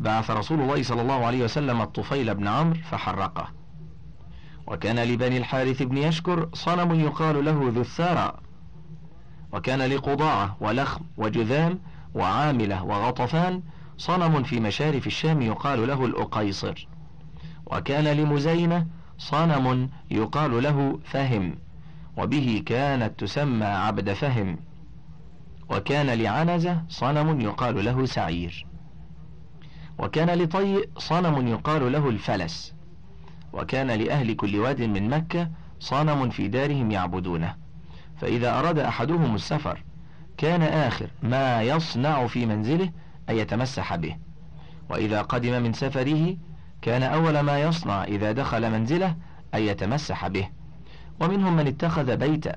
بعث 0.01 0.31
رسول 0.31 0.61
الله 0.61 0.83
صلى 0.83 1.03
الله 1.03 1.27
عليه 1.27 1.45
وسلم 1.45 1.81
الطفيل 1.81 2.35
بن 2.35 2.49
عمرو 2.49 2.81
فحرقه. 2.81 3.60
وكان 4.71 4.99
لبني 4.99 5.37
الحارث 5.37 5.83
بن 5.83 5.99
يشكر 5.99 6.49
صنم 6.55 7.01
يقال 7.01 7.45
له 7.45 7.71
ذو 7.75 7.81
الثارى. 7.81 8.33
وكان 9.53 9.83
لقضاعة 9.83 10.57
ولخم 10.61 11.05
وجذام 11.17 11.79
وعاملة 12.15 12.85
وغطفان 12.85 13.63
صنم 13.99 14.43
في 14.43 14.61
مشارف 14.61 15.07
الشام 15.07 15.43
يقال 15.43 15.89
له 15.89 16.05
الأقيصر. 16.05 16.89
وكان 17.67 18.05
لمزينة 18.05 18.87
صنم 19.19 19.91
يقال 20.11 20.63
له 20.63 20.99
فهم. 21.05 21.59
وبه 22.17 22.63
كانت 22.67 23.21
تسمى 23.21 23.65
عبد 23.67 24.13
فهم. 24.13 24.59
وكان 25.71 26.07
لعنزة 26.07 26.83
صنم 26.89 27.41
يقال 27.41 27.85
له 27.85 28.07
سعير. 28.07 28.67
وكان 29.99 30.39
لطيء 30.39 30.91
صنم 30.99 31.49
يقال 31.49 31.93
له 31.93 32.09
الفلس. 32.09 32.80
وكان 33.53 33.91
لأهل 33.91 34.35
كل 34.35 34.59
واد 34.59 34.83
من 34.83 35.09
مكة 35.09 35.51
صنم 35.81 36.31
في 36.31 36.49
دارهم 36.49 36.91
يعبدونه. 36.91 37.55
فإذا 38.21 38.59
أراد 38.59 38.79
أحدهم 38.79 39.35
السفر 39.35 39.85
كان 40.37 40.63
آخر 40.63 41.11
ما 41.23 41.63
يصنع 41.63 42.27
في 42.27 42.47
منزله 42.47 42.91
أن 43.31 43.37
يتمسح 43.37 43.95
به. 43.97 44.17
وإذا 44.91 45.23
قدم 45.23 45.63
من 45.63 45.73
سفره 45.73 46.37
كان 46.83 47.03
أول 47.03 47.41
ما 47.41 47.61
يصنع 47.61 48.05
إذا 48.05 48.33
دخل 48.33 48.71
منزله 48.71 49.17
أن 49.55 49.63
يتمسح 49.63 50.29
به. 50.29 50.49
ومنهم 51.21 51.57
من 51.57 51.67
اتخذ 51.67 52.17
بيتا 52.17 52.57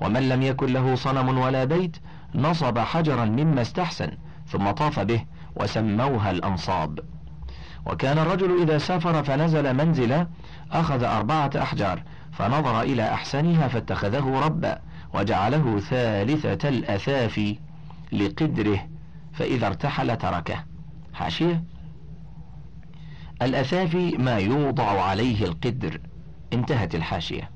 ومن 0.00 0.28
لم 0.28 0.42
يكن 0.42 0.72
له 0.72 0.94
صنم 0.94 1.38
ولا 1.38 1.64
بيت 1.64 1.96
نصب 2.34 2.78
حجرا 2.78 3.24
مما 3.24 3.62
استحسن 3.62 4.10
ثم 4.46 4.70
طاف 4.70 5.00
به 5.00 5.24
وسموها 5.56 6.30
الأنصاب. 6.30 7.00
وكان 7.86 8.18
الرجل 8.18 8.62
إذا 8.62 8.78
سافر 8.78 9.22
فنزل 9.22 9.74
منزلا 9.74 10.26
أخذ 10.72 11.04
أربعة 11.04 11.50
أحجار 11.56 12.02
فنظر 12.32 12.82
إلى 12.82 13.14
أحسنها 13.14 13.68
فاتخذه 13.68 14.40
ربا 14.44 14.78
وجعله 15.14 15.80
ثالثة 15.80 16.68
الأثاف 16.68 17.54
لقدره 18.12 18.88
فإذا 19.32 19.66
ارتحل 19.66 20.16
تركه. 20.16 20.64
حاشية. 21.14 21.64
الأثافي 23.42 24.16
ما 24.16 24.36
يوضع 24.36 25.02
عليه 25.02 25.44
القدر. 25.44 26.00
انتهت 26.52 26.94
الحاشية. 26.94 27.50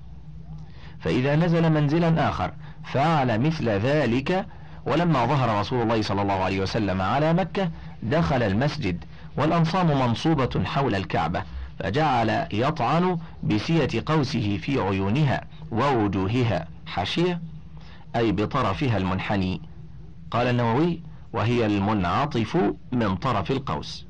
فإذا 1.01 1.37
نزل 1.37 1.73
منزلا 1.73 2.29
آخر 2.29 2.53
فعل 2.85 3.41
مثل 3.41 3.69
ذلك 3.69 4.47
ولما 4.87 5.27
ظهر 5.27 5.61
رسول 5.61 5.83
الله 5.83 6.03
صلى 6.03 6.23
الله 6.23 6.35
عليه 6.35 6.61
وسلم 6.61 7.03
على 7.03 7.33
مكة 7.33 7.71
دخل 8.03 8.43
المسجد 8.43 9.05
والأنصام 9.39 9.87
منصوبة 9.87 10.65
حول 10.65 10.95
الكعبة 10.95 11.43
فجعل 11.79 12.47
يطعن 12.53 13.19
بسية 13.43 14.03
قوسه 14.07 14.59
في 14.63 14.81
عيونها 14.81 15.45
ووجوهها 15.71 16.69
حاشية 16.87 17.41
أي 18.17 18.33
بطرفها 18.33 18.97
المنحني. 18.97 19.61
قال 20.31 20.47
النووي 20.47 21.03
وهي 21.33 21.67
المنعطف 21.67 22.57
من 22.93 23.17
طرف 23.17 23.51
القوس. 23.51 24.07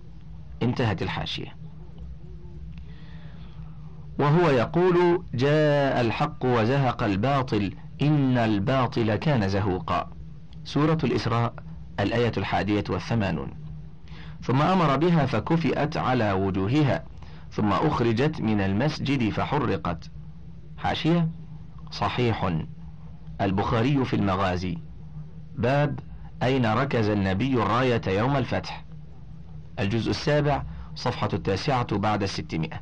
انتهت 0.63 1.03
الحاشية. 1.03 1.57
وهو 4.19 4.51
يقول 4.51 5.23
جاء 5.35 6.01
الحق 6.01 6.45
وزهق 6.45 7.03
الباطل 7.03 7.75
إن 8.03 8.39
الباطل 8.39 9.17
كان 9.17 9.49
زهوقا. 9.49 10.11
سورة 10.65 10.99
الإسراء 11.05 11.55
الآية 12.01 12.33
الحادية 12.37 12.85
والثمانون. 12.91 13.66
ثم 14.47 14.63
أمر 14.63 14.97
بها 14.97 15.27
فكفئت 15.27 15.97
على 15.97 16.33
وجوهها 16.33 17.05
ثم 17.53 17.73
أخرجت 17.73 18.41
من 18.41 18.61
المسجد 18.61 19.31
فحرقت. 19.31 20.11
حاشية؟ 20.79 21.29
صحيح. 21.91 22.53
البخاري 23.41 24.05
في 24.05 24.17
المغازي. 24.17 24.79
باب 25.57 26.01
أين 26.43 26.67
ركز 26.67 27.09
النبي 27.09 27.55
الراية 27.63 28.03
يوم 28.07 28.37
الفتح؟ 28.37 28.85
الجزء 29.79 30.11
السابع 30.11 30.63
صفحة 30.95 31.29
التاسعة 31.33 31.99
بعد 31.99 32.23
الستمائة. 32.23 32.81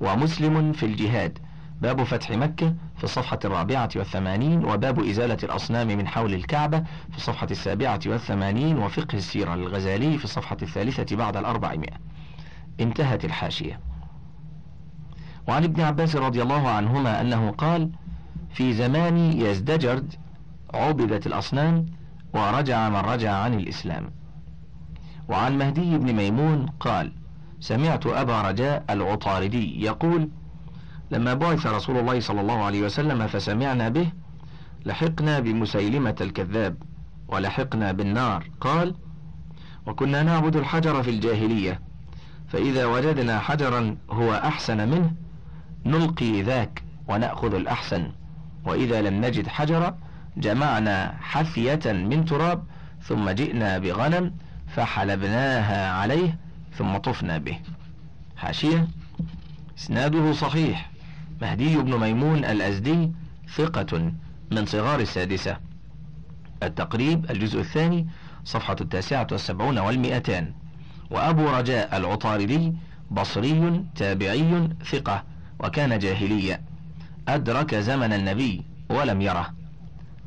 ومسلم 0.00 0.72
في 0.72 0.86
الجهاد. 0.86 1.38
باب 1.80 2.02
فتح 2.02 2.30
مكة 2.30 2.74
في 3.00 3.04
الصفحة 3.04 3.38
الرابعة 3.44 3.88
والثمانين 3.96 4.64
وباب 4.64 5.04
إزالة 5.04 5.38
الأصنام 5.42 5.88
من 5.88 6.08
حول 6.08 6.34
الكعبة 6.34 6.80
في 7.10 7.16
الصفحة 7.16 7.46
السابعة 7.50 8.00
والثمانين 8.06 8.78
وفقه 8.78 9.16
السيرة 9.16 9.54
للغزالي 9.54 10.18
في 10.18 10.24
الصفحة 10.24 10.56
الثالثة 10.62 11.16
بعد 11.16 11.36
الأربعمائة. 11.36 11.96
انتهت 12.80 13.24
الحاشية. 13.24 13.80
وعن 15.48 15.64
ابن 15.64 15.80
عباس 15.80 16.16
رضي 16.16 16.42
الله 16.42 16.68
عنهما 16.68 17.20
أنه 17.20 17.50
قال 17.50 17.90
في 18.54 18.72
زمان 18.72 19.16
يزدجرد 19.16 20.14
عبدت 20.74 21.26
الأصنام 21.26 21.86
ورجع 22.34 22.88
من 22.88 22.96
رجع 22.96 23.32
عن 23.32 23.54
الإسلام. 23.54 24.10
وعن 25.28 25.58
مهدي 25.58 25.98
بن 25.98 26.12
ميمون 26.12 26.66
قال 26.66 27.12
سمعت 27.60 28.06
أبا 28.06 28.42
رجاء 28.42 28.84
العطاردي 28.90 29.84
يقول 29.84 30.28
لما 31.10 31.34
بعث 31.34 31.66
رسول 31.66 31.98
الله 31.98 32.20
صلى 32.20 32.40
الله 32.40 32.64
عليه 32.64 32.82
وسلم 32.82 33.26
فسمعنا 33.26 33.88
به 33.88 34.12
لحقنا 34.86 35.40
بمسيلمة 35.40 36.14
الكذاب 36.20 36.76
ولحقنا 37.28 37.92
بالنار. 37.92 38.50
قال 38.60 38.94
وكنا 39.86 40.22
نعبد 40.22 40.56
الحجر 40.56 41.02
في 41.02 41.10
الجاهلية 41.10 41.80
فإذا 42.48 42.86
وجدنا 42.86 43.38
حجرا 43.38 43.96
هو 44.10 44.34
أحسن 44.34 44.88
منه 44.88 45.12
نلقي 45.86 46.42
ذاك 46.42 46.82
ونأخذ 47.08 47.54
الأحسن. 47.54 48.12
وإذا 48.64 49.02
لم 49.02 49.24
نجد 49.24 49.48
حجرا 49.48 49.98
جمعنا 50.36 51.14
حثية 51.20 51.92
من 51.92 52.24
تراب 52.24 52.64
ثم 53.02 53.30
جئنا 53.30 53.78
بغنم 53.78 54.34
فحلبناها 54.68 55.92
عليه 55.92 56.38
ثم 56.78 56.96
طفنا 56.96 57.38
به. 57.38 57.58
حاشية 58.36 58.88
إسناده 59.78 60.32
صحيح. 60.32 60.89
مهدي 61.40 61.76
بن 61.76 61.96
ميمون 62.00 62.44
الأزدي 62.44 63.12
ثقة 63.54 64.12
من 64.50 64.66
صغار 64.66 65.00
السادسة. 65.00 65.56
التقريب 66.62 67.30
الجزء 67.30 67.60
الثاني 67.60 68.06
صفحة 68.44 68.76
التاسعة 68.80 69.26
والسبعون 69.32 69.78
والمئتان. 69.78 70.52
وأبو 71.10 71.48
رجاء 71.48 71.96
العطاردي 71.96 72.72
بصري 73.10 73.84
تابعي 73.94 74.68
ثقة 74.84 75.24
وكان 75.60 75.98
جاهليا 75.98 76.60
أدرك 77.28 77.74
زمن 77.74 78.12
النبي 78.12 78.62
ولم 78.88 79.20
يره. 79.20 79.54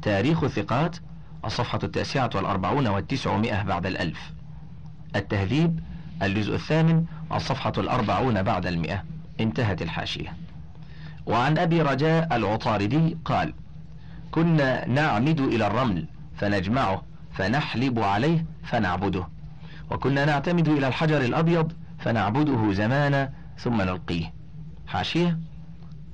تاريخ 0.02 0.44
الثقات 0.44 0.96
الصفحة 1.46 1.80
التاسعة 1.84 2.30
والأربعون 2.36 2.88
والتسعمائة 2.88 3.64
بعد 3.64 3.86
الألف. 3.86 4.32
التهذيب 5.16 5.80
الجزء 6.22 6.56
الثامن 6.56 7.06
الصفحة 7.34 7.74
الأربعون 7.78 8.44
بعد 8.44 8.66
المئة. 8.66 9.04
انتهت 9.40 9.82
الحاشية. 9.82 10.43
وعن 11.26 11.58
أبي 11.58 11.82
رجاء 11.82 12.36
العطاردي 12.36 13.18
قال 13.26 13.54
كنا 14.32 14.88
نعمد 14.88 15.40
إلى 15.40 15.68
الرمل 15.68 16.08
فنجمعه 16.36 17.04
فنحلب 17.34 18.00
عليه 18.00 18.46
فنعبده. 18.64 19.28
وكنا 19.92 20.26
نعتمد 20.26 20.68
إلى 20.68 20.88
الحجر 20.88 21.22
الأبيض 21.22 21.72
فنعبده 22.00 22.74
زمانا 22.74 23.32
ثم 23.58 23.82
نلقيه. 23.82 24.34
حاشية 24.88 25.40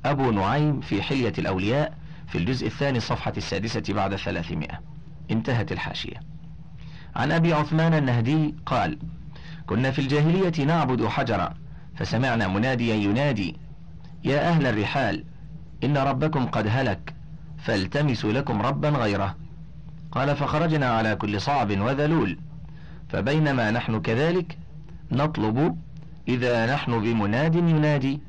أبو 0.05 0.31
نعيم 0.31 0.81
في 0.81 1.01
حلية 1.01 1.33
الأولياء 1.37 1.97
في 2.27 2.37
الجزء 2.37 2.67
الثاني 2.67 2.97
الصفحة 2.97 3.33
السادسة 3.37 3.93
بعد 3.93 4.13
الثلاثمائة. 4.13 4.81
انتهت 5.31 5.71
الحاشية. 5.71 6.19
عن 7.15 7.31
أبي 7.31 7.53
عثمان 7.53 7.93
النهدي 7.93 8.55
قال 8.65 8.99
كنا 9.67 9.91
في 9.91 9.99
الجاهلية 9.99 10.65
نعبد 10.65 11.05
حجرا 11.05 11.53
فسمعنا 11.95 12.47
مناديا 12.47 12.95
ينادي 12.95 13.55
يا 14.23 14.49
أهل 14.49 14.65
الرحال 14.65 15.23
إن 15.83 15.97
ربكم 15.97 16.45
قد 16.45 16.67
هلك 16.67 17.13
فالتمسوا 17.57 18.31
لكم 18.31 18.61
ربا 18.61 18.89
غيره. 18.89 19.35
قال 20.11 20.35
فخرجنا 20.35 20.89
على 20.89 21.15
كل 21.15 21.41
صعب 21.41 21.79
وذلول 21.79 22.39
فبينما 23.09 23.71
نحن 23.71 24.01
كذلك 24.01 24.57
نطلب 25.11 25.77
إذا 26.27 26.73
نحن 26.73 26.99
بمناد 26.99 27.55
ينادي 27.55 28.21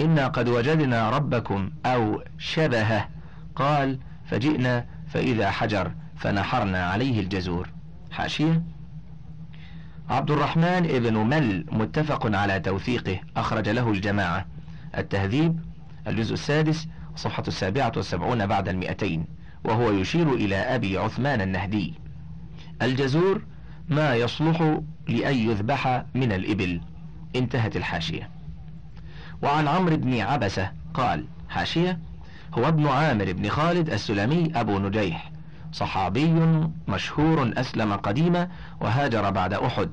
إنا 0.00 0.26
قد 0.26 0.48
وجدنا 0.48 1.10
ربكم 1.10 1.70
أو 1.86 2.22
شبهه. 2.38 3.08
قال 3.56 3.98
فجئنا 4.26 4.84
فإذا 5.08 5.50
حجر 5.50 5.92
فنحرنا 6.16 6.86
عليه 6.86 7.20
الجزور. 7.20 7.68
حاشية. 8.10 8.62
عبد 10.10 10.30
الرحمن 10.30 10.90
ابن 10.90 11.16
مل 11.16 11.66
متفق 11.72 12.36
على 12.36 12.60
توثيقه 12.60 13.20
أخرج 13.36 13.68
له 13.68 13.90
الجماعة. 13.90 14.46
التهذيب 14.98 15.60
الجزء 16.06 16.34
السادس 16.34 16.88
صفحة 17.16 17.44
السابعة 17.48 17.92
والسبعون 17.96 18.46
بعد 18.46 18.68
المئتين 18.68 19.24
وهو 19.64 19.90
يشير 19.90 20.34
إلى 20.34 20.56
أبي 20.56 20.98
عثمان 20.98 21.40
النهدي. 21.40 21.94
الجزور 22.82 23.42
ما 23.88 24.14
يصلح 24.14 24.78
لأن 25.08 25.36
يذبح 25.36 26.04
من 26.14 26.32
الإبل. 26.32 26.80
انتهت 27.36 27.76
الحاشية. 27.76 28.30
وعن 29.42 29.68
عمرو 29.68 29.96
بن 29.96 30.20
عبسة 30.20 30.70
قال 30.94 31.24
حاشية 31.48 31.98
هو 32.54 32.68
ابن 32.68 32.86
عامر 32.86 33.32
بن 33.32 33.48
خالد 33.48 33.90
السلمي 33.90 34.52
أبو 34.54 34.78
نجيح 34.78 35.32
صحابي 35.72 36.34
مشهور 36.88 37.52
أسلم 37.56 37.92
قديما 37.92 38.48
وهاجر 38.80 39.30
بعد 39.30 39.54
أحد 39.54 39.88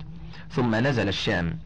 ثم 0.51 0.75
نزل 0.75 1.07
الشام. 1.07 1.59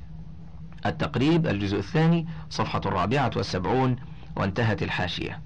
التقريب 0.85 1.47
الجزء 1.47 1.77
الثاني 1.77 2.27
صفحة 2.49 2.81
الرابعة 2.85 3.31
والسبعون 3.35 3.95
وانتهت 4.35 4.83
الحاشية. 4.83 5.39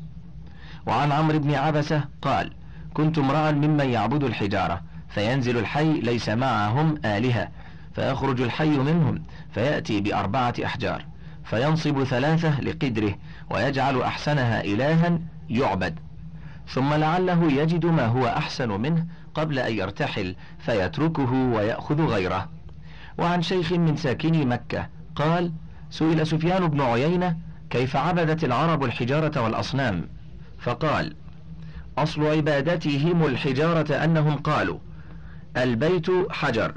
وعن 0.86 1.12
عمرو 1.12 1.39
بن 1.39 1.54
عبسة 1.54 2.04
قال 2.21 2.52
كنت 2.93 3.17
امرأ 3.17 3.52
ممن 3.52 3.89
يعبد 3.89 4.23
الحجارة 4.23 4.82
فينزل 5.10 5.58
الحي 5.58 5.93
ليس 5.93 6.30
معهم 6.30 6.95
آلهة 7.06 7.50
فيخرج 7.95 8.41
الحي 8.41 8.69
منهم 8.69 9.23
فيأتي 9.54 10.02
بأربعة 10.02 10.54
أحجار 10.65 11.06
فينصب 11.43 12.04
ثلاثة 12.04 12.62
لقدره 12.62 13.15
ويجعل 13.50 14.02
أحسنها 14.02 14.63
إلها 14.63 15.19
يعبد. 15.50 16.00
ثم 16.67 16.93
لعله 16.93 17.52
يجد 17.52 17.86
ما 17.86 18.06
هو 18.06 18.28
أحسن 18.28 18.69
منه 18.82 19.06
قبل 19.34 19.60
أن 19.60 19.73
يرتحل 19.73 20.36
فيتركه 20.60 21.34
ويأخذ 21.34 22.02
غيره. 22.02 22.50
وعن 23.17 23.41
شيخ 23.41 23.71
من 23.71 23.97
ساكني 23.97 24.45
مكة 24.45 24.88
قال 25.17 25.51
سئل 25.89 26.27
سفيان 26.27 26.67
بن 26.67 26.82
عيينة 26.82 27.38
كيف 27.69 27.95
عبدت 27.95 28.43
العرب 28.43 28.84
الحجارة 28.84 29.41
والأصنام؟ 29.41 30.08
فقال 30.60 31.15
أصل 31.97 32.25
عبادتهم 32.25 33.25
الحجارة 33.25 33.93
أنهم 33.93 34.36
قالوا 34.36 34.80
البيت 35.58 36.08
حجر 36.30 36.73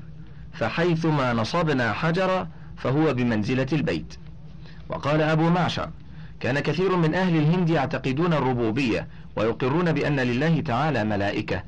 فحيثما 0.52 1.32
نصبنا 1.32 1.92
حجر 1.92 2.46
فهو 2.76 3.14
بمنزلة 3.14 3.66
البيت. 3.72 4.14
وقال 4.88 5.20
أبو 5.20 5.50
معشر 5.50 5.90
كان 6.40 6.60
كثير 6.60 6.96
من 6.96 7.14
أهل 7.14 7.36
الهند 7.36 7.70
يعتقدون 7.70 8.32
الربوبية 8.32 9.06
ويقرون 9.36 9.92
بأن 9.92 10.20
لله 10.20 10.60
تعالى 10.60 11.04
ملائكة 11.04 11.62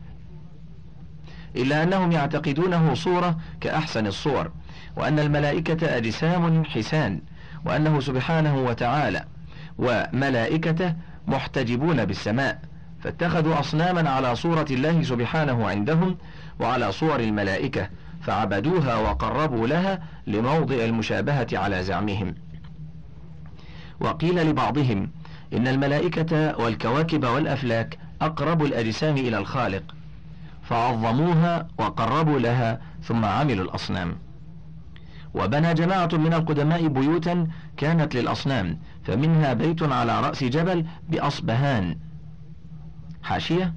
إلا 1.56 1.82
أنهم 1.82 2.12
يعتقدونه 2.12 2.94
صورة 2.94 3.38
كأحسن 3.60 4.06
الصور. 4.06 4.50
وأن 4.96 5.18
الملائكة 5.18 5.96
أجسام 5.96 6.64
حسان 6.64 7.20
وأنه 7.64 8.00
سبحانه 8.00 8.56
وتعالى 8.56 9.24
وملائكته 9.78 10.94
محتجبون 11.26 12.04
بالسماء 12.04 12.58
فاتخذوا 13.02 13.60
أصناما 13.60 14.10
على 14.10 14.36
صورة 14.36 14.66
الله 14.70 15.02
سبحانه 15.02 15.68
عندهم 15.68 16.16
وعلى 16.60 16.92
صور 16.92 17.20
الملائكة 17.20 17.88
فعبدوها 18.22 18.96
وقربوا 18.96 19.66
لها 19.66 20.02
لموضع 20.26 20.74
المشابهة 20.74 21.46
على 21.52 21.82
زعمهم. 21.82 22.34
وقيل 24.00 24.46
لبعضهم 24.46 25.10
إن 25.52 25.68
الملائكة 25.68 26.58
والكواكب 26.58 27.24
والأفلاك 27.24 27.98
أقرب 28.22 28.64
الأجسام 28.64 29.16
إلى 29.16 29.38
الخالق 29.38 29.82
فعظموها 30.62 31.68
وقربوا 31.78 32.38
لها 32.38 32.80
ثم 33.02 33.24
عملوا 33.24 33.64
الأصنام. 33.64 34.16
وبنى 35.34 35.74
جماعة 35.74 36.08
من 36.12 36.34
القدماء 36.34 36.88
بيوتا 36.88 37.46
كانت 37.76 38.14
للأصنام 38.14 38.78
فمنها 39.04 39.52
بيت 39.52 39.82
على 39.82 40.20
رأس 40.20 40.44
جبل 40.44 40.86
بأصبهان. 41.08 41.96
حاشية. 43.22 43.72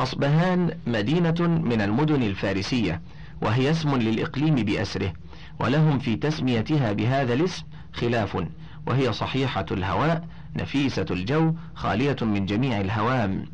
أصبهان 0.00 0.70
مدينة 0.86 1.40
من 1.40 1.80
المدن 1.80 2.22
الفارسية 2.22 3.00
وهي 3.42 3.70
اسم 3.70 3.96
للإقليم 3.96 4.54
بأسره 4.54 5.12
ولهم 5.60 5.98
في 5.98 6.16
تسميتها 6.16 6.92
بهذا 6.92 7.34
الاسم 7.34 7.64
خلاف 7.92 8.46
وهي 8.86 9.12
صحيحة 9.12 9.66
الهواء 9.70 10.24
نفيسة 10.56 11.06
الجو 11.10 11.54
خالية 11.74 12.16
من 12.22 12.46
جميع 12.46 12.80
الهوام. 12.80 13.44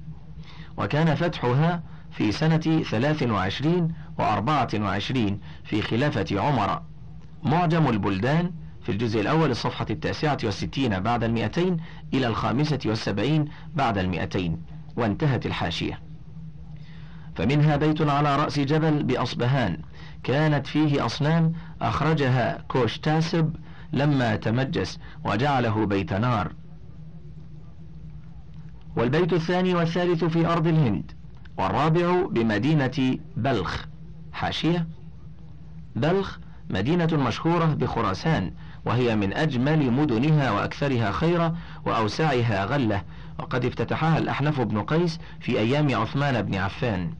وكان 0.76 1.14
فتحها 1.14 1.82
في 2.16 2.32
سنة 2.32 2.82
ثلاث 2.90 3.22
وعشرين 3.22 3.94
وأربعة 4.18 4.68
وعشرين 4.74 5.40
في 5.64 5.82
خلافة 5.82 6.40
عمر. 6.40 6.82
معجم 7.42 7.88
البلدان 7.88 8.52
في 8.82 8.92
الجزء 8.92 9.20
الأول 9.20 9.50
الصفحة 9.50 9.86
التاسعة 9.90 10.38
والستين 10.44 11.00
بعد 11.00 11.24
المئتين 11.24 11.76
إلى 12.14 12.26
الخامسة 12.26 12.78
والسبعين 12.86 13.48
بعد 13.74 13.98
المئتين. 13.98 14.62
وانتهت 14.96 15.46
الحاشية. 15.46 16.00
فمنها 17.34 17.76
بيت 17.76 18.02
على 18.02 18.36
رأس 18.36 18.58
جبل 18.58 19.02
بأصبهان. 19.02 19.78
كانت 20.22 20.66
فيه 20.66 21.06
أصنام 21.06 21.52
أخرجها 21.82 22.64
كوشتاسب 22.68 23.56
لما 23.92 24.36
تمجس 24.36 24.98
وجعله 25.24 25.86
بيت 25.86 26.12
نار. 26.12 26.52
والبيت 28.96 29.32
الثاني 29.32 29.74
والثالث 29.74 30.24
في 30.24 30.46
أرض 30.46 30.66
الهند. 30.66 31.12
والرابع 31.58 32.26
بمدينة 32.30 33.18
بلخ. 33.36 33.84
حاشية؟ 34.32 34.86
بلخ 35.96 36.38
مدينة 36.70 37.08
مشهورة 37.12 37.64
بخراسان 37.64 38.52
وهي 38.84 39.16
من 39.16 39.32
أجمل 39.32 39.90
مدنها 39.90 40.50
وأكثرها 40.50 41.12
خيرا 41.12 41.56
وأوسعها 41.86 42.64
غلة. 42.64 43.02
وقد 43.38 43.64
افتتحها 43.64 44.18
الأحنف 44.18 44.60
بن 44.60 44.82
قيس 44.82 45.18
في 45.40 45.58
أيام 45.58 45.94
عثمان 45.94 46.42
بن 46.42 46.54
عفان. 46.54 47.10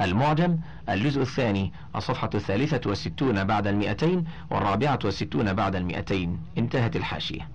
المعجم 0.00 0.58
الجزء 0.88 1.22
الثاني 1.22 1.72
الصفحة 1.96 2.30
الثالثة 2.34 2.80
والستون 2.86 3.44
بعد 3.44 3.66
المئتين 3.66 4.24
والرابعة 4.50 4.98
والستون 5.04 5.52
بعد 5.52 5.76
المئتين. 5.76 6.40
انتهت 6.58 6.96
الحاشية. 6.96 7.48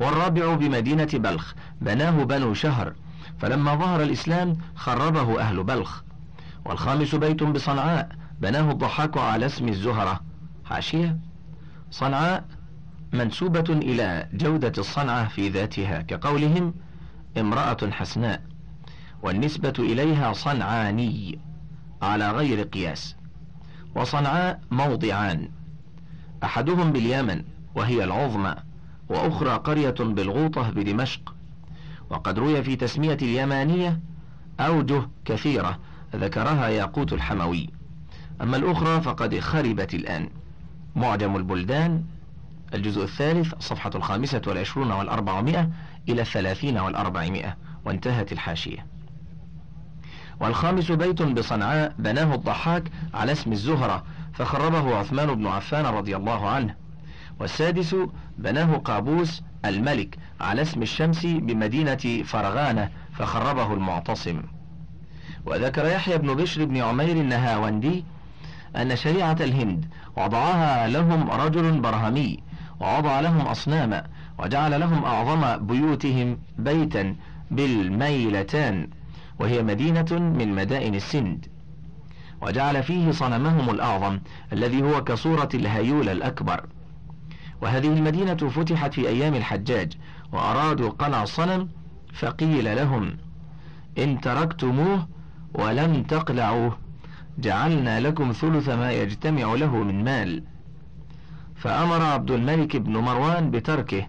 والرابع 0.00 0.54
بمدينة 0.54 1.08
بلخ 1.14 1.54
بناه 1.80 2.24
بنو 2.24 2.54
شهر 2.54 2.92
فلما 3.38 3.74
ظهر 3.74 4.02
الإسلام 4.02 4.56
خربه 4.74 5.40
أهل 5.40 5.64
بلخ 5.64 6.02
والخامس 6.64 7.14
بيت 7.14 7.42
بصنعاء 7.42 8.08
بناه 8.40 8.70
الضحاك 8.70 9.18
على 9.18 9.46
اسم 9.46 9.68
الزهرة. 9.68 10.20
حاشية؟ 10.64 11.18
صنعاء 11.90 12.44
منسوبة 13.12 13.64
إلى 13.68 14.28
جودة 14.32 14.72
الصنعة 14.78 15.28
في 15.28 15.48
ذاتها 15.48 16.02
كقولهم 16.02 16.74
امرأة 17.38 17.90
حسناء 17.90 18.42
والنسبة 19.22 19.72
إليها 19.78 20.32
صنعاني 20.32 21.38
على 22.02 22.30
غير 22.30 22.62
قياس. 22.62 23.16
وصنعاء 23.94 24.60
موضعان 24.70 25.48
أحدهم 26.44 26.92
باليمن 26.92 27.44
وهي 27.74 28.04
العظمى 28.04 28.54
وأخرى 29.08 29.50
قرية 29.50 29.94
بالغوطة 30.00 30.70
بدمشق 30.70 31.34
وقد 32.10 32.38
روي 32.38 32.62
في 32.62 32.76
تسمية 32.76 33.18
اليمانية 33.22 34.00
أوجه 34.60 35.02
كثيرة 35.24 35.78
ذكرها 36.16 36.68
ياقوت 36.68 37.12
الحموي. 37.12 37.70
أما 38.42 38.56
الأخرى 38.56 39.00
فقد 39.00 39.38
خربت 39.38 39.94
الآن. 39.94 40.28
معجم 40.96 41.36
البلدان 41.36 42.04
الجزء 42.74 43.02
الثالث 43.04 43.54
صفحة 43.60 43.90
الخامسة 43.94 44.42
والعشرون 44.46 44.90
والأربعمائة 44.90 45.70
إلى 46.08 46.22
الثلاثين 46.22 46.78
والأربعمائة 46.78 47.56
وانتهت 47.84 48.32
الحاشية. 48.32 48.86
والخامس 50.40 50.92
بيت 50.92 51.22
بصنعاء 51.22 51.94
بناه 51.98 52.34
الضحاك 52.34 52.90
على 53.14 53.32
اسم 53.32 53.52
الزهرة 53.52 54.04
فخربه 54.32 54.96
عثمان 54.96 55.34
بن 55.34 55.46
عفان 55.46 55.86
رضي 55.86 56.16
الله 56.16 56.48
عنه. 56.48 56.79
والسادس 57.40 57.96
بناه 58.38 58.76
قابوس 58.76 59.42
الملك 59.64 60.18
على 60.40 60.62
اسم 60.62 60.82
الشمس 60.82 61.26
بمدينة 61.26 62.22
فرغانة 62.24 62.90
فخربه 63.12 63.74
المعتصم. 63.74 64.42
وذكر 65.46 65.86
يحيى 65.86 66.18
بن 66.18 66.34
بشر 66.34 66.64
بن 66.64 66.76
عمير 66.76 67.16
النهاوندي 67.16 68.04
أن 68.76 68.96
شريعة 68.96 69.36
الهند 69.40 69.84
وضعها 70.16 70.88
لهم 70.88 71.30
رجل 71.30 71.80
برهمي 71.80 72.38
ووضع 72.80 73.20
لهم 73.20 73.40
أصناما 73.40 74.04
وجعل 74.38 74.80
لهم 74.80 75.04
أعظم 75.04 75.66
بيوتهم 75.66 76.38
بيتا 76.58 77.16
بالميلتان 77.50 78.88
وهي 79.38 79.62
مدينة 79.62 80.06
من 80.10 80.54
مدائن 80.54 80.94
السند. 80.94 81.46
وجعل 82.42 82.82
فيه 82.82 83.10
صنمهم 83.10 83.70
الأعظم 83.70 84.20
الذي 84.52 84.82
هو 84.82 85.04
كصورة 85.04 85.48
الهيول 85.54 86.08
الأكبر. 86.08 86.66
وهذه 87.62 87.88
المدينة 87.88 88.34
فتحت 88.34 88.94
في 88.94 89.08
أيام 89.08 89.34
الحجاج 89.34 89.92
وأرادوا 90.32 90.90
قلع 90.90 91.22
الصنم 91.22 91.68
فقيل 92.12 92.76
لهم 92.76 93.16
إن 93.98 94.20
تركتموه 94.20 95.08
ولم 95.54 96.02
تقلعوه 96.02 96.78
جعلنا 97.38 98.00
لكم 98.00 98.32
ثلث 98.32 98.68
ما 98.68 98.92
يجتمع 98.92 99.54
له 99.54 99.76
من 99.76 100.04
مال. 100.04 100.42
فأمر 101.56 102.02
عبد 102.02 102.30
الملك 102.30 102.76
بن 102.76 102.96
مروان 102.96 103.50
بتركه 103.50 104.06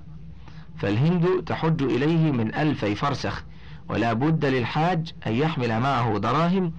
فالهند 0.78 1.44
تحج 1.46 1.82
إليه 1.82 2.32
من 2.32 2.56
ألفي 2.56 2.96
فرسخ 2.96 3.44
ولا 3.90 4.14
بد 4.14 4.46
للحاج 4.46 5.14
أن 5.28 5.34
يحمل 5.34 5.80
معه 5.80 6.18
دراهم 6.18 6.74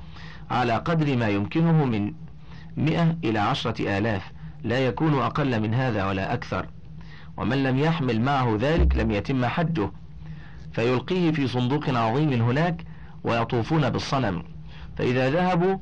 على 0.51 0.73
قدر 0.73 1.17
ما 1.17 1.29
يمكنه 1.29 1.85
من 1.85 2.13
مئة 2.77 3.17
إلى 3.25 3.39
عشرة 3.39 3.99
آلاف. 3.99 4.33
لا 4.65 4.87
يكون 4.87 5.15
أقل 5.15 5.61
من 5.61 5.75
هذا 5.75 6.07
ولا 6.07 6.35
أكثر. 6.35 6.67
ومن 7.37 7.63
لم 7.63 7.79
يحمل 7.79 8.21
معه 8.21 8.57
ذلك 8.61 8.97
لم 8.97 9.11
يتم 9.11 9.47
حجه 9.47 9.91
فيلقيه 10.73 11.31
في 11.31 11.49
صندوق 11.49 11.89
عظيم 11.89 12.43
هناك 12.43 12.85
ويطوفون 13.25 13.91
بالصنم. 13.91 14.43
فإذا 14.97 15.31
ذهبوا 15.31 15.77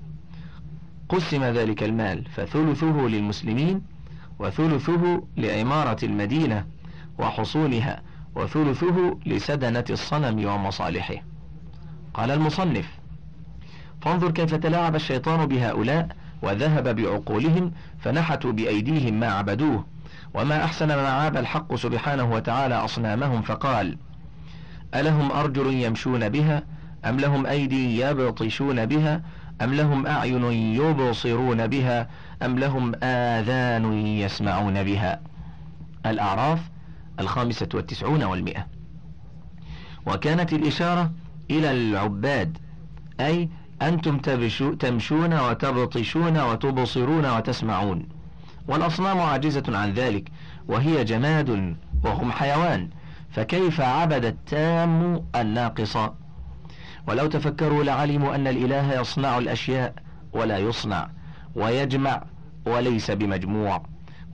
قسم 1.09 1.45
ذلك 1.45 1.83
المال 1.83 2.25
فثلثه 2.25 3.09
للمسلمين 3.09 3.83
وثلثه 4.39 5.23
لعمارة 5.37 6.05
المدينة 6.05 6.67
وحصونها 7.19 8.03
وثلثه 8.35 9.19
لسدنة 9.27 9.85
الصنم 9.91 10.45
ومصالحه. 10.45 11.17
قال 12.15 12.31
المصنف 12.31 13.01
فانظر 14.03 14.31
كيف 14.31 14.55
تلاعب 14.55 14.95
الشيطان 14.95 15.47
بهؤلاء 15.47 16.09
وذهب 16.43 16.97
بعقولهم 16.97 17.73
فنحتوا 17.99 18.53
بأيديهم 18.53 19.21
ما 19.21 19.27
عبدوه. 19.27 19.85
وما 20.35 20.65
أحسن 20.65 20.89
ما 20.89 21.09
عاب 21.09 21.37
الحق 21.37 21.75
سبحانه 21.75 22.33
وتعالى 22.33 22.75
أصنامهم 22.75 23.43
فقال 23.43 23.97
ألهم 24.95 25.33
أرجل 25.33 25.75
يمشون 25.75 26.29
بها؟ 26.29 26.63
أم 27.05 27.17
لهم 27.17 27.47
أيدي 27.47 28.01
يبطشون 28.01 28.87
بها؟ 28.87 29.23
أم 29.63 29.75
لهم 29.75 30.07
أعين 30.07 30.45
يبصرون 30.75 31.67
بها؟ 31.67 32.09
أم 32.43 32.59
لهم 32.59 32.95
آذان 33.03 33.93
يسمعون 34.07 34.83
بها؟ 34.83 35.21
الأعراف 36.07 36.61
الخامسة 37.21 37.69
والتسعون 37.75 38.23
والمئة. 38.23 38.67
وكانت 40.07 40.53
الإشارة 40.53 41.13
إلى 41.51 41.71
العباد 41.71 42.59
أي 43.21 43.49
أنتم 43.83 44.19
تمشون 44.79 45.41
وتبطشون 45.41 46.41
وتبصرون 46.41 47.27
وتسمعون. 47.27 48.09
والأصنام 48.69 49.21
عاجزة 49.21 49.63
عن 49.69 49.93
ذلك 49.93 50.31
وهي 50.69 51.05
جماد 51.05 51.77
وهم 52.05 52.33
حيوان. 52.33 52.91
فكيف 53.31 53.81
عبد 53.81 54.25
التام 54.25 55.25
الناقص؟ 55.35 55.97
ولو 57.09 57.27
تفكروا 57.27 57.85
لعلموا 57.85 58.35
أن 58.35 58.47
الإله 58.47 59.01
يصنع 59.01 59.39
الأشياء 59.39 59.95
ولا 60.33 60.59
يصنع 60.59 61.09
ويجمع 61.55 62.23
وليس 62.67 63.11
بمجموع 63.11 63.83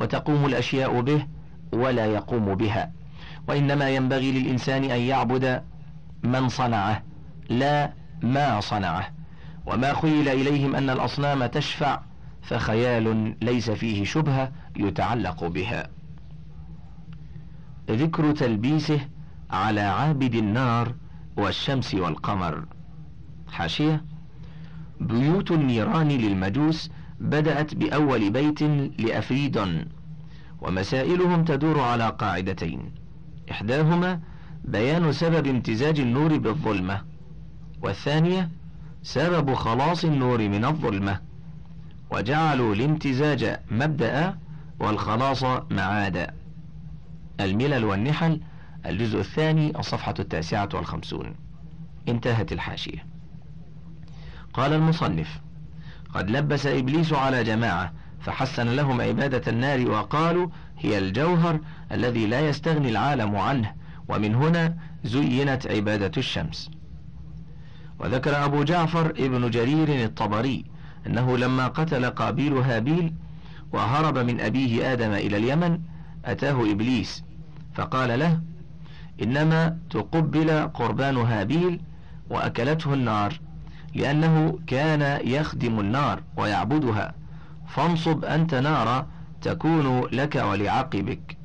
وتقوم 0.00 0.46
الأشياء 0.46 1.00
به 1.00 1.26
ولا 1.72 2.06
يقوم 2.06 2.54
بها. 2.54 2.92
وإنما 3.48 3.90
ينبغي 3.90 4.32
للإنسان 4.32 4.85
أن 4.85 5.00
يعبد 5.00 5.62
من 6.22 6.48
صنعه 6.48 7.02
لا 7.48 7.92
ما 8.22 8.61
صنعه. 8.61 9.15
وما 9.66 9.94
خيل 9.94 10.29
إليهم 10.29 10.76
أن 10.76 10.90
الأصنام 10.90 11.46
تشفع 11.46 12.00
فخيال 12.42 13.35
ليس 13.42 13.70
فيه 13.70 14.05
شبهة 14.05 14.52
يتعلق 14.76 15.44
بها. 15.44 15.90
ذكر 17.90 18.33
تلبيسه 18.33 19.00
على 19.50 19.81
عابد 19.81 20.35
النار 20.35 20.94
والشمس 21.37 21.94
والقمر. 21.94 22.64
حاشية 23.52 24.05
بيوت 25.00 25.50
النيران 25.50 26.09
للمجوس 26.09 26.90
بدأت 27.20 27.74
بأول 27.74 28.31
بيت 28.31 28.62
لأفريدون 29.00 29.85
ومسائلهم 30.61 31.44
تدور 31.44 31.81
على 31.81 32.09
قاعدتين. 32.09 32.90
إحداهما 33.50 34.20
بيان 34.64 35.12
سبب 35.12 35.46
امتزاج 35.46 36.00
النور 36.00 36.38
بالظلمة 36.38 37.02
والثانية 37.83 38.50
سبب 39.06 39.54
خلاص 39.54 40.04
النور 40.04 40.48
من 40.48 40.64
الظلمة 40.64 41.20
وجعلوا 42.10 42.74
الامتزاج 42.74 43.58
مبدأ 43.70 44.38
والخلاص 44.80 45.44
معادا. 45.70 46.34
الملل 47.40 47.84
والنحل 47.84 48.40
الجزء 48.86 49.20
الثاني 49.20 49.78
الصفحة 49.78 50.14
التاسعة 50.18 50.68
والخمسون. 50.74 51.34
انتهت 52.08 52.52
الحاشية. 52.52 53.06
قال 54.54 54.72
المصنف 54.72 55.40
قد 56.14 56.30
لبس 56.30 56.66
إبليس 56.66 57.12
على 57.12 57.44
جماعة 57.44 57.92
فحسن 58.20 58.68
لهم 58.68 59.00
عبادة 59.00 59.52
النار 59.52 59.90
وقالوا 59.90 60.48
هي 60.78 60.98
الجوهر 60.98 61.60
الذي 61.92 62.26
لا 62.26 62.48
يستغني 62.48 62.88
العالم 62.88 63.36
عنه 63.36 63.74
ومن 64.08 64.34
هنا 64.34 64.76
زينت 65.04 65.66
عبادة 65.66 66.12
الشمس. 66.16 66.75
وذكر 67.98 68.44
أبو 68.44 68.62
جعفر 68.62 69.11
ابن 69.11 69.50
جرير 69.50 70.04
الطبري 70.04 70.64
أنه 71.06 71.38
لما 71.38 71.66
قتل 71.68 72.06
قابيل 72.06 72.52
هابيل 72.52 73.14
وهرب 73.72 74.18
من 74.18 74.40
أبيه 74.40 74.92
آدم 74.92 75.12
إلى 75.12 75.37
اليمن 75.37 75.80
أتاه 76.24 76.72
إبليس 76.72 77.24
فقال 77.74 78.18
له 78.18 78.40
إنما 79.22 79.78
تقبل 79.90 80.68
قربان 80.68 81.16
هابيل 81.16 81.80
وأكلته 82.30 82.94
النار 82.94 83.40
لأنه 83.94 84.59
كان 84.66 85.20
يخدم 85.26 85.80
النار 85.80 86.22
ويعبدها 86.37 87.14
فانصب 87.68 88.24
أنت 88.24 88.54
نارا 88.54 89.06
تكون 89.42 90.00
لك 90.12 90.35
ولعقبك. 90.37 91.37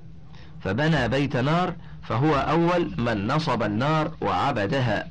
فبنى 0.62 1.08
بيت 1.08 1.38
نار 1.38 1.76
فهو 2.02 2.36
أول 2.36 2.92
من 2.98 3.28
نصب 3.28 3.64
النار 3.64 4.12
وعبدها. 4.22 5.08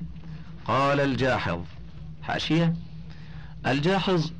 قال 0.65 1.01
الجاحظ. 1.01 1.61
حاشية. 2.23 2.75
الجاحظ 3.67 4.31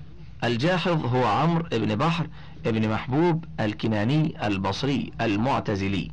الجاحظ 0.45 1.05
هو 1.05 1.25
عمرو 1.25 1.69
بن 1.73 1.97
بحر 1.97 2.27
بن 2.65 2.89
محبوب 2.89 3.45
الكناني 3.61 4.47
البصري 4.47 5.13
المعتزلي. 5.21 6.11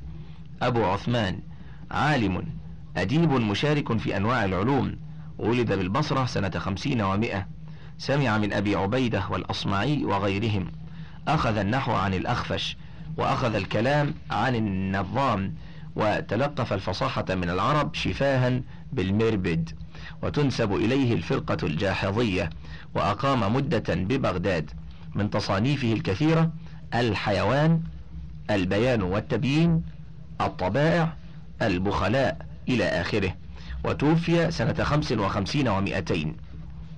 أبو 0.62 0.86
عثمان 0.86 1.39
عالم 1.91 2.48
أديب 2.98 3.32
مشارك 3.32 3.98
في 3.98 4.17
أنواع 4.17 4.46
العلوم. 4.46 4.96
ولد 5.38 5.74
بالبصرة 5.74 6.26
سنة 6.26 6.50
خمسين 6.50 7.02
ومائة. 7.02 7.48
سمع 7.98 8.38
من 8.38 8.54
أبي 8.54 8.76
عبيدة 8.76 9.24
والأصمعي 9.30 10.06
وغيرهم. 10.06 10.72
أخذ 11.28 11.58
النحو 11.58 11.91
عن 11.91 12.13
الأخفش 12.13 12.78
وأخذ 13.17 13.56
الكلام 13.56 14.13
عن 14.32 14.56
النظام 14.56 15.56
وتلقف 15.96 16.74
الفصاحة 16.74 17.26
من 17.30 17.50
العرب 17.50 17.96
شفاها 17.96 18.62
بالمربد. 18.93 19.70
وتنسب 20.24 20.74
إليه 20.74 21.13
الفرقة 21.13 21.58
الجاحظية 21.63 22.50
وأقام 22.96 23.56
مدة 23.56 23.96
ببغداد. 23.96 24.72
من 25.15 25.30
تصانيفه 25.30 25.93
الكثيرة 25.93 26.52
الحيوان 26.93 27.82
البيان 28.52 29.02
والتبيين 29.02 29.84
الطبائع 30.41 31.13
البخلاء 31.62 32.46
إلى 32.70 32.84
آخره. 32.84 33.36
وتوفي 33.86 34.52
سنة 34.52 34.84
خمس 34.84 35.12
وخمسين 35.12 35.67
ومائتين 35.67 36.38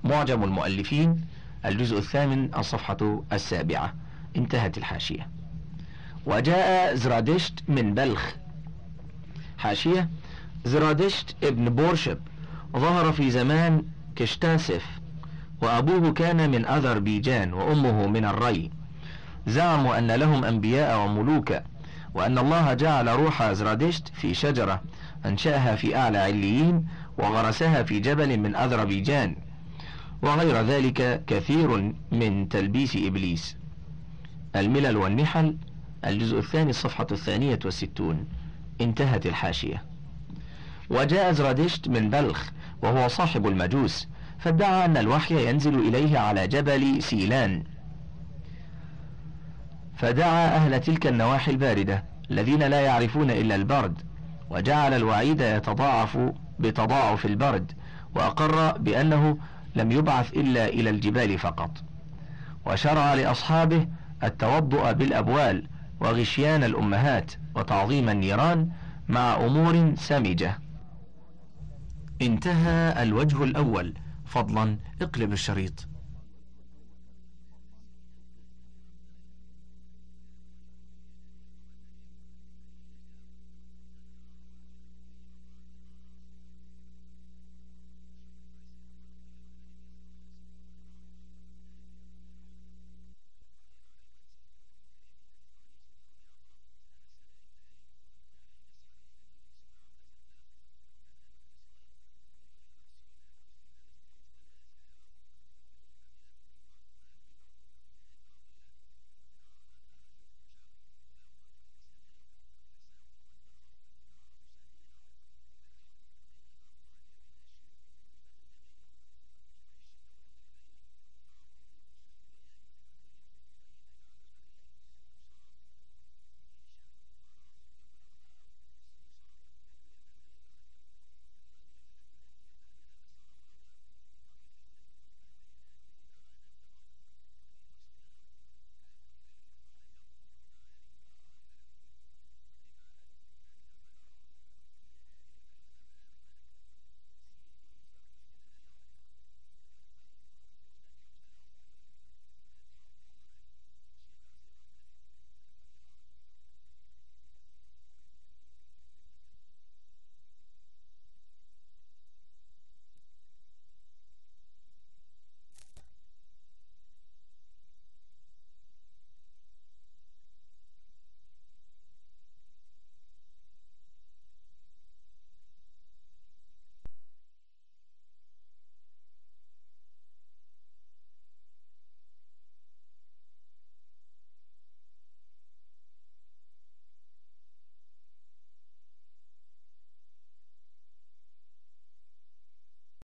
معجم 0.04 0.44
المؤلفين 0.44 1.26
الجزء 1.66 1.98
الثامن 1.98 2.56
الصفحة 2.56 3.24
السابعة. 3.34 3.94
انتهت 4.38 4.78
الحاشية. 4.78 5.30
وجاء 6.26 6.96
زرادشت 6.96 7.54
من 7.68 7.94
بلخ. 7.94 8.32
حاشية 9.58 10.10
زرادشت 10.66 11.36
ابن 11.44 11.70
بورشب. 11.70 12.18
ظهر 12.78 13.12
في 13.12 13.32
زمان 13.32 13.84
كشتاسف 14.16 14.86
وأبوه 15.62 16.14
كان 16.14 16.50
من 16.50 16.66
أذربيجان 16.66 17.54
وأمه 17.54 18.08
من 18.08 18.26
الري. 18.26 18.72
زعموا 19.48 19.98
أن 19.98 20.12
لهم 20.12 20.46
أنبياء 20.46 21.06
وملوكا 21.06 21.64
وأن 22.14 22.38
الله 22.38 22.74
جعل 22.74 23.08
روح 23.08 23.52
زرادشت 23.52 24.08
في 24.14 24.34
شجرة 24.34 24.82
أنشأها 25.26 25.76
في 25.76 25.98
أعلى 25.98 26.18
عليين 26.18 26.86
وغرسها 27.18 27.84
في 27.84 28.00
جبل 28.00 28.38
من 28.38 28.56
أذربيجان. 28.56 29.36
وغير 30.22 30.62
ذلك 30.62 31.24
كثير 31.28 31.94
من 32.12 32.50
تلبيس 32.50 32.96
إبليس. 32.96 33.58
الملل 34.56 34.98
والنحل 34.98 35.58
الجزء 36.06 36.40
الثاني 36.40 36.70
الصفحة 36.70 37.08
الثانية 37.12 37.60
والستون. 37.66 38.26
انتهت 38.82 39.26
الحاشية. 39.26 39.84
وجاء 40.90 41.32
زرادشت 41.32 41.88
من 41.88 42.10
بلخ 42.10 42.50
وهو 42.82 43.08
صاحب 43.08 43.48
المجوس 43.48 44.08
فادعى 44.40 44.86
أن 44.86 44.98
الوحي 44.98 45.50
ينزل 45.50 45.80
إليه 45.80 46.20
على 46.20 46.48
جبل 46.48 47.04
سيلان. 47.04 47.64
فدعا 49.96 50.56
أهل 50.56 50.80
تلك 50.80 51.08
النواحي 51.08 51.52
الباردة 51.52 52.04
الذين 52.32 52.64
لا 52.64 52.82
يعرفون 52.82 53.32
إلا 53.32 53.56
البرد 53.56 54.02
وجعل 54.50 54.94
الوعيد 54.94 55.42
يتضاعف 55.42 56.18
بتضاعف 56.60 57.26
البرد 57.26 57.72
وأقر 58.16 58.78
بأنه 58.78 59.38
لم 59.76 59.92
يبعث 59.92 60.34
إلا 60.34 60.68
إلى 60.68 60.90
الجبال 60.90 61.40
فقط. 61.40 61.72
وشرع 62.66 63.14
لأصحابه 63.14 63.88
التوضؤ 64.24 64.94
بالأبوال 64.94 65.68
وغشيان 66.00 66.64
الأمهات 66.64 67.32
وتعظيم 67.56 68.10
النيران 68.10 68.70
مع 69.10 69.36
أمور 69.36 69.94
سمجة. 69.96 70.60
انتهى 72.22 73.04
الوجه 73.04 73.44
الأول. 73.44 73.94
فضلا 74.26 74.78
اقلب 75.02 75.34
الشريط. 75.34 75.88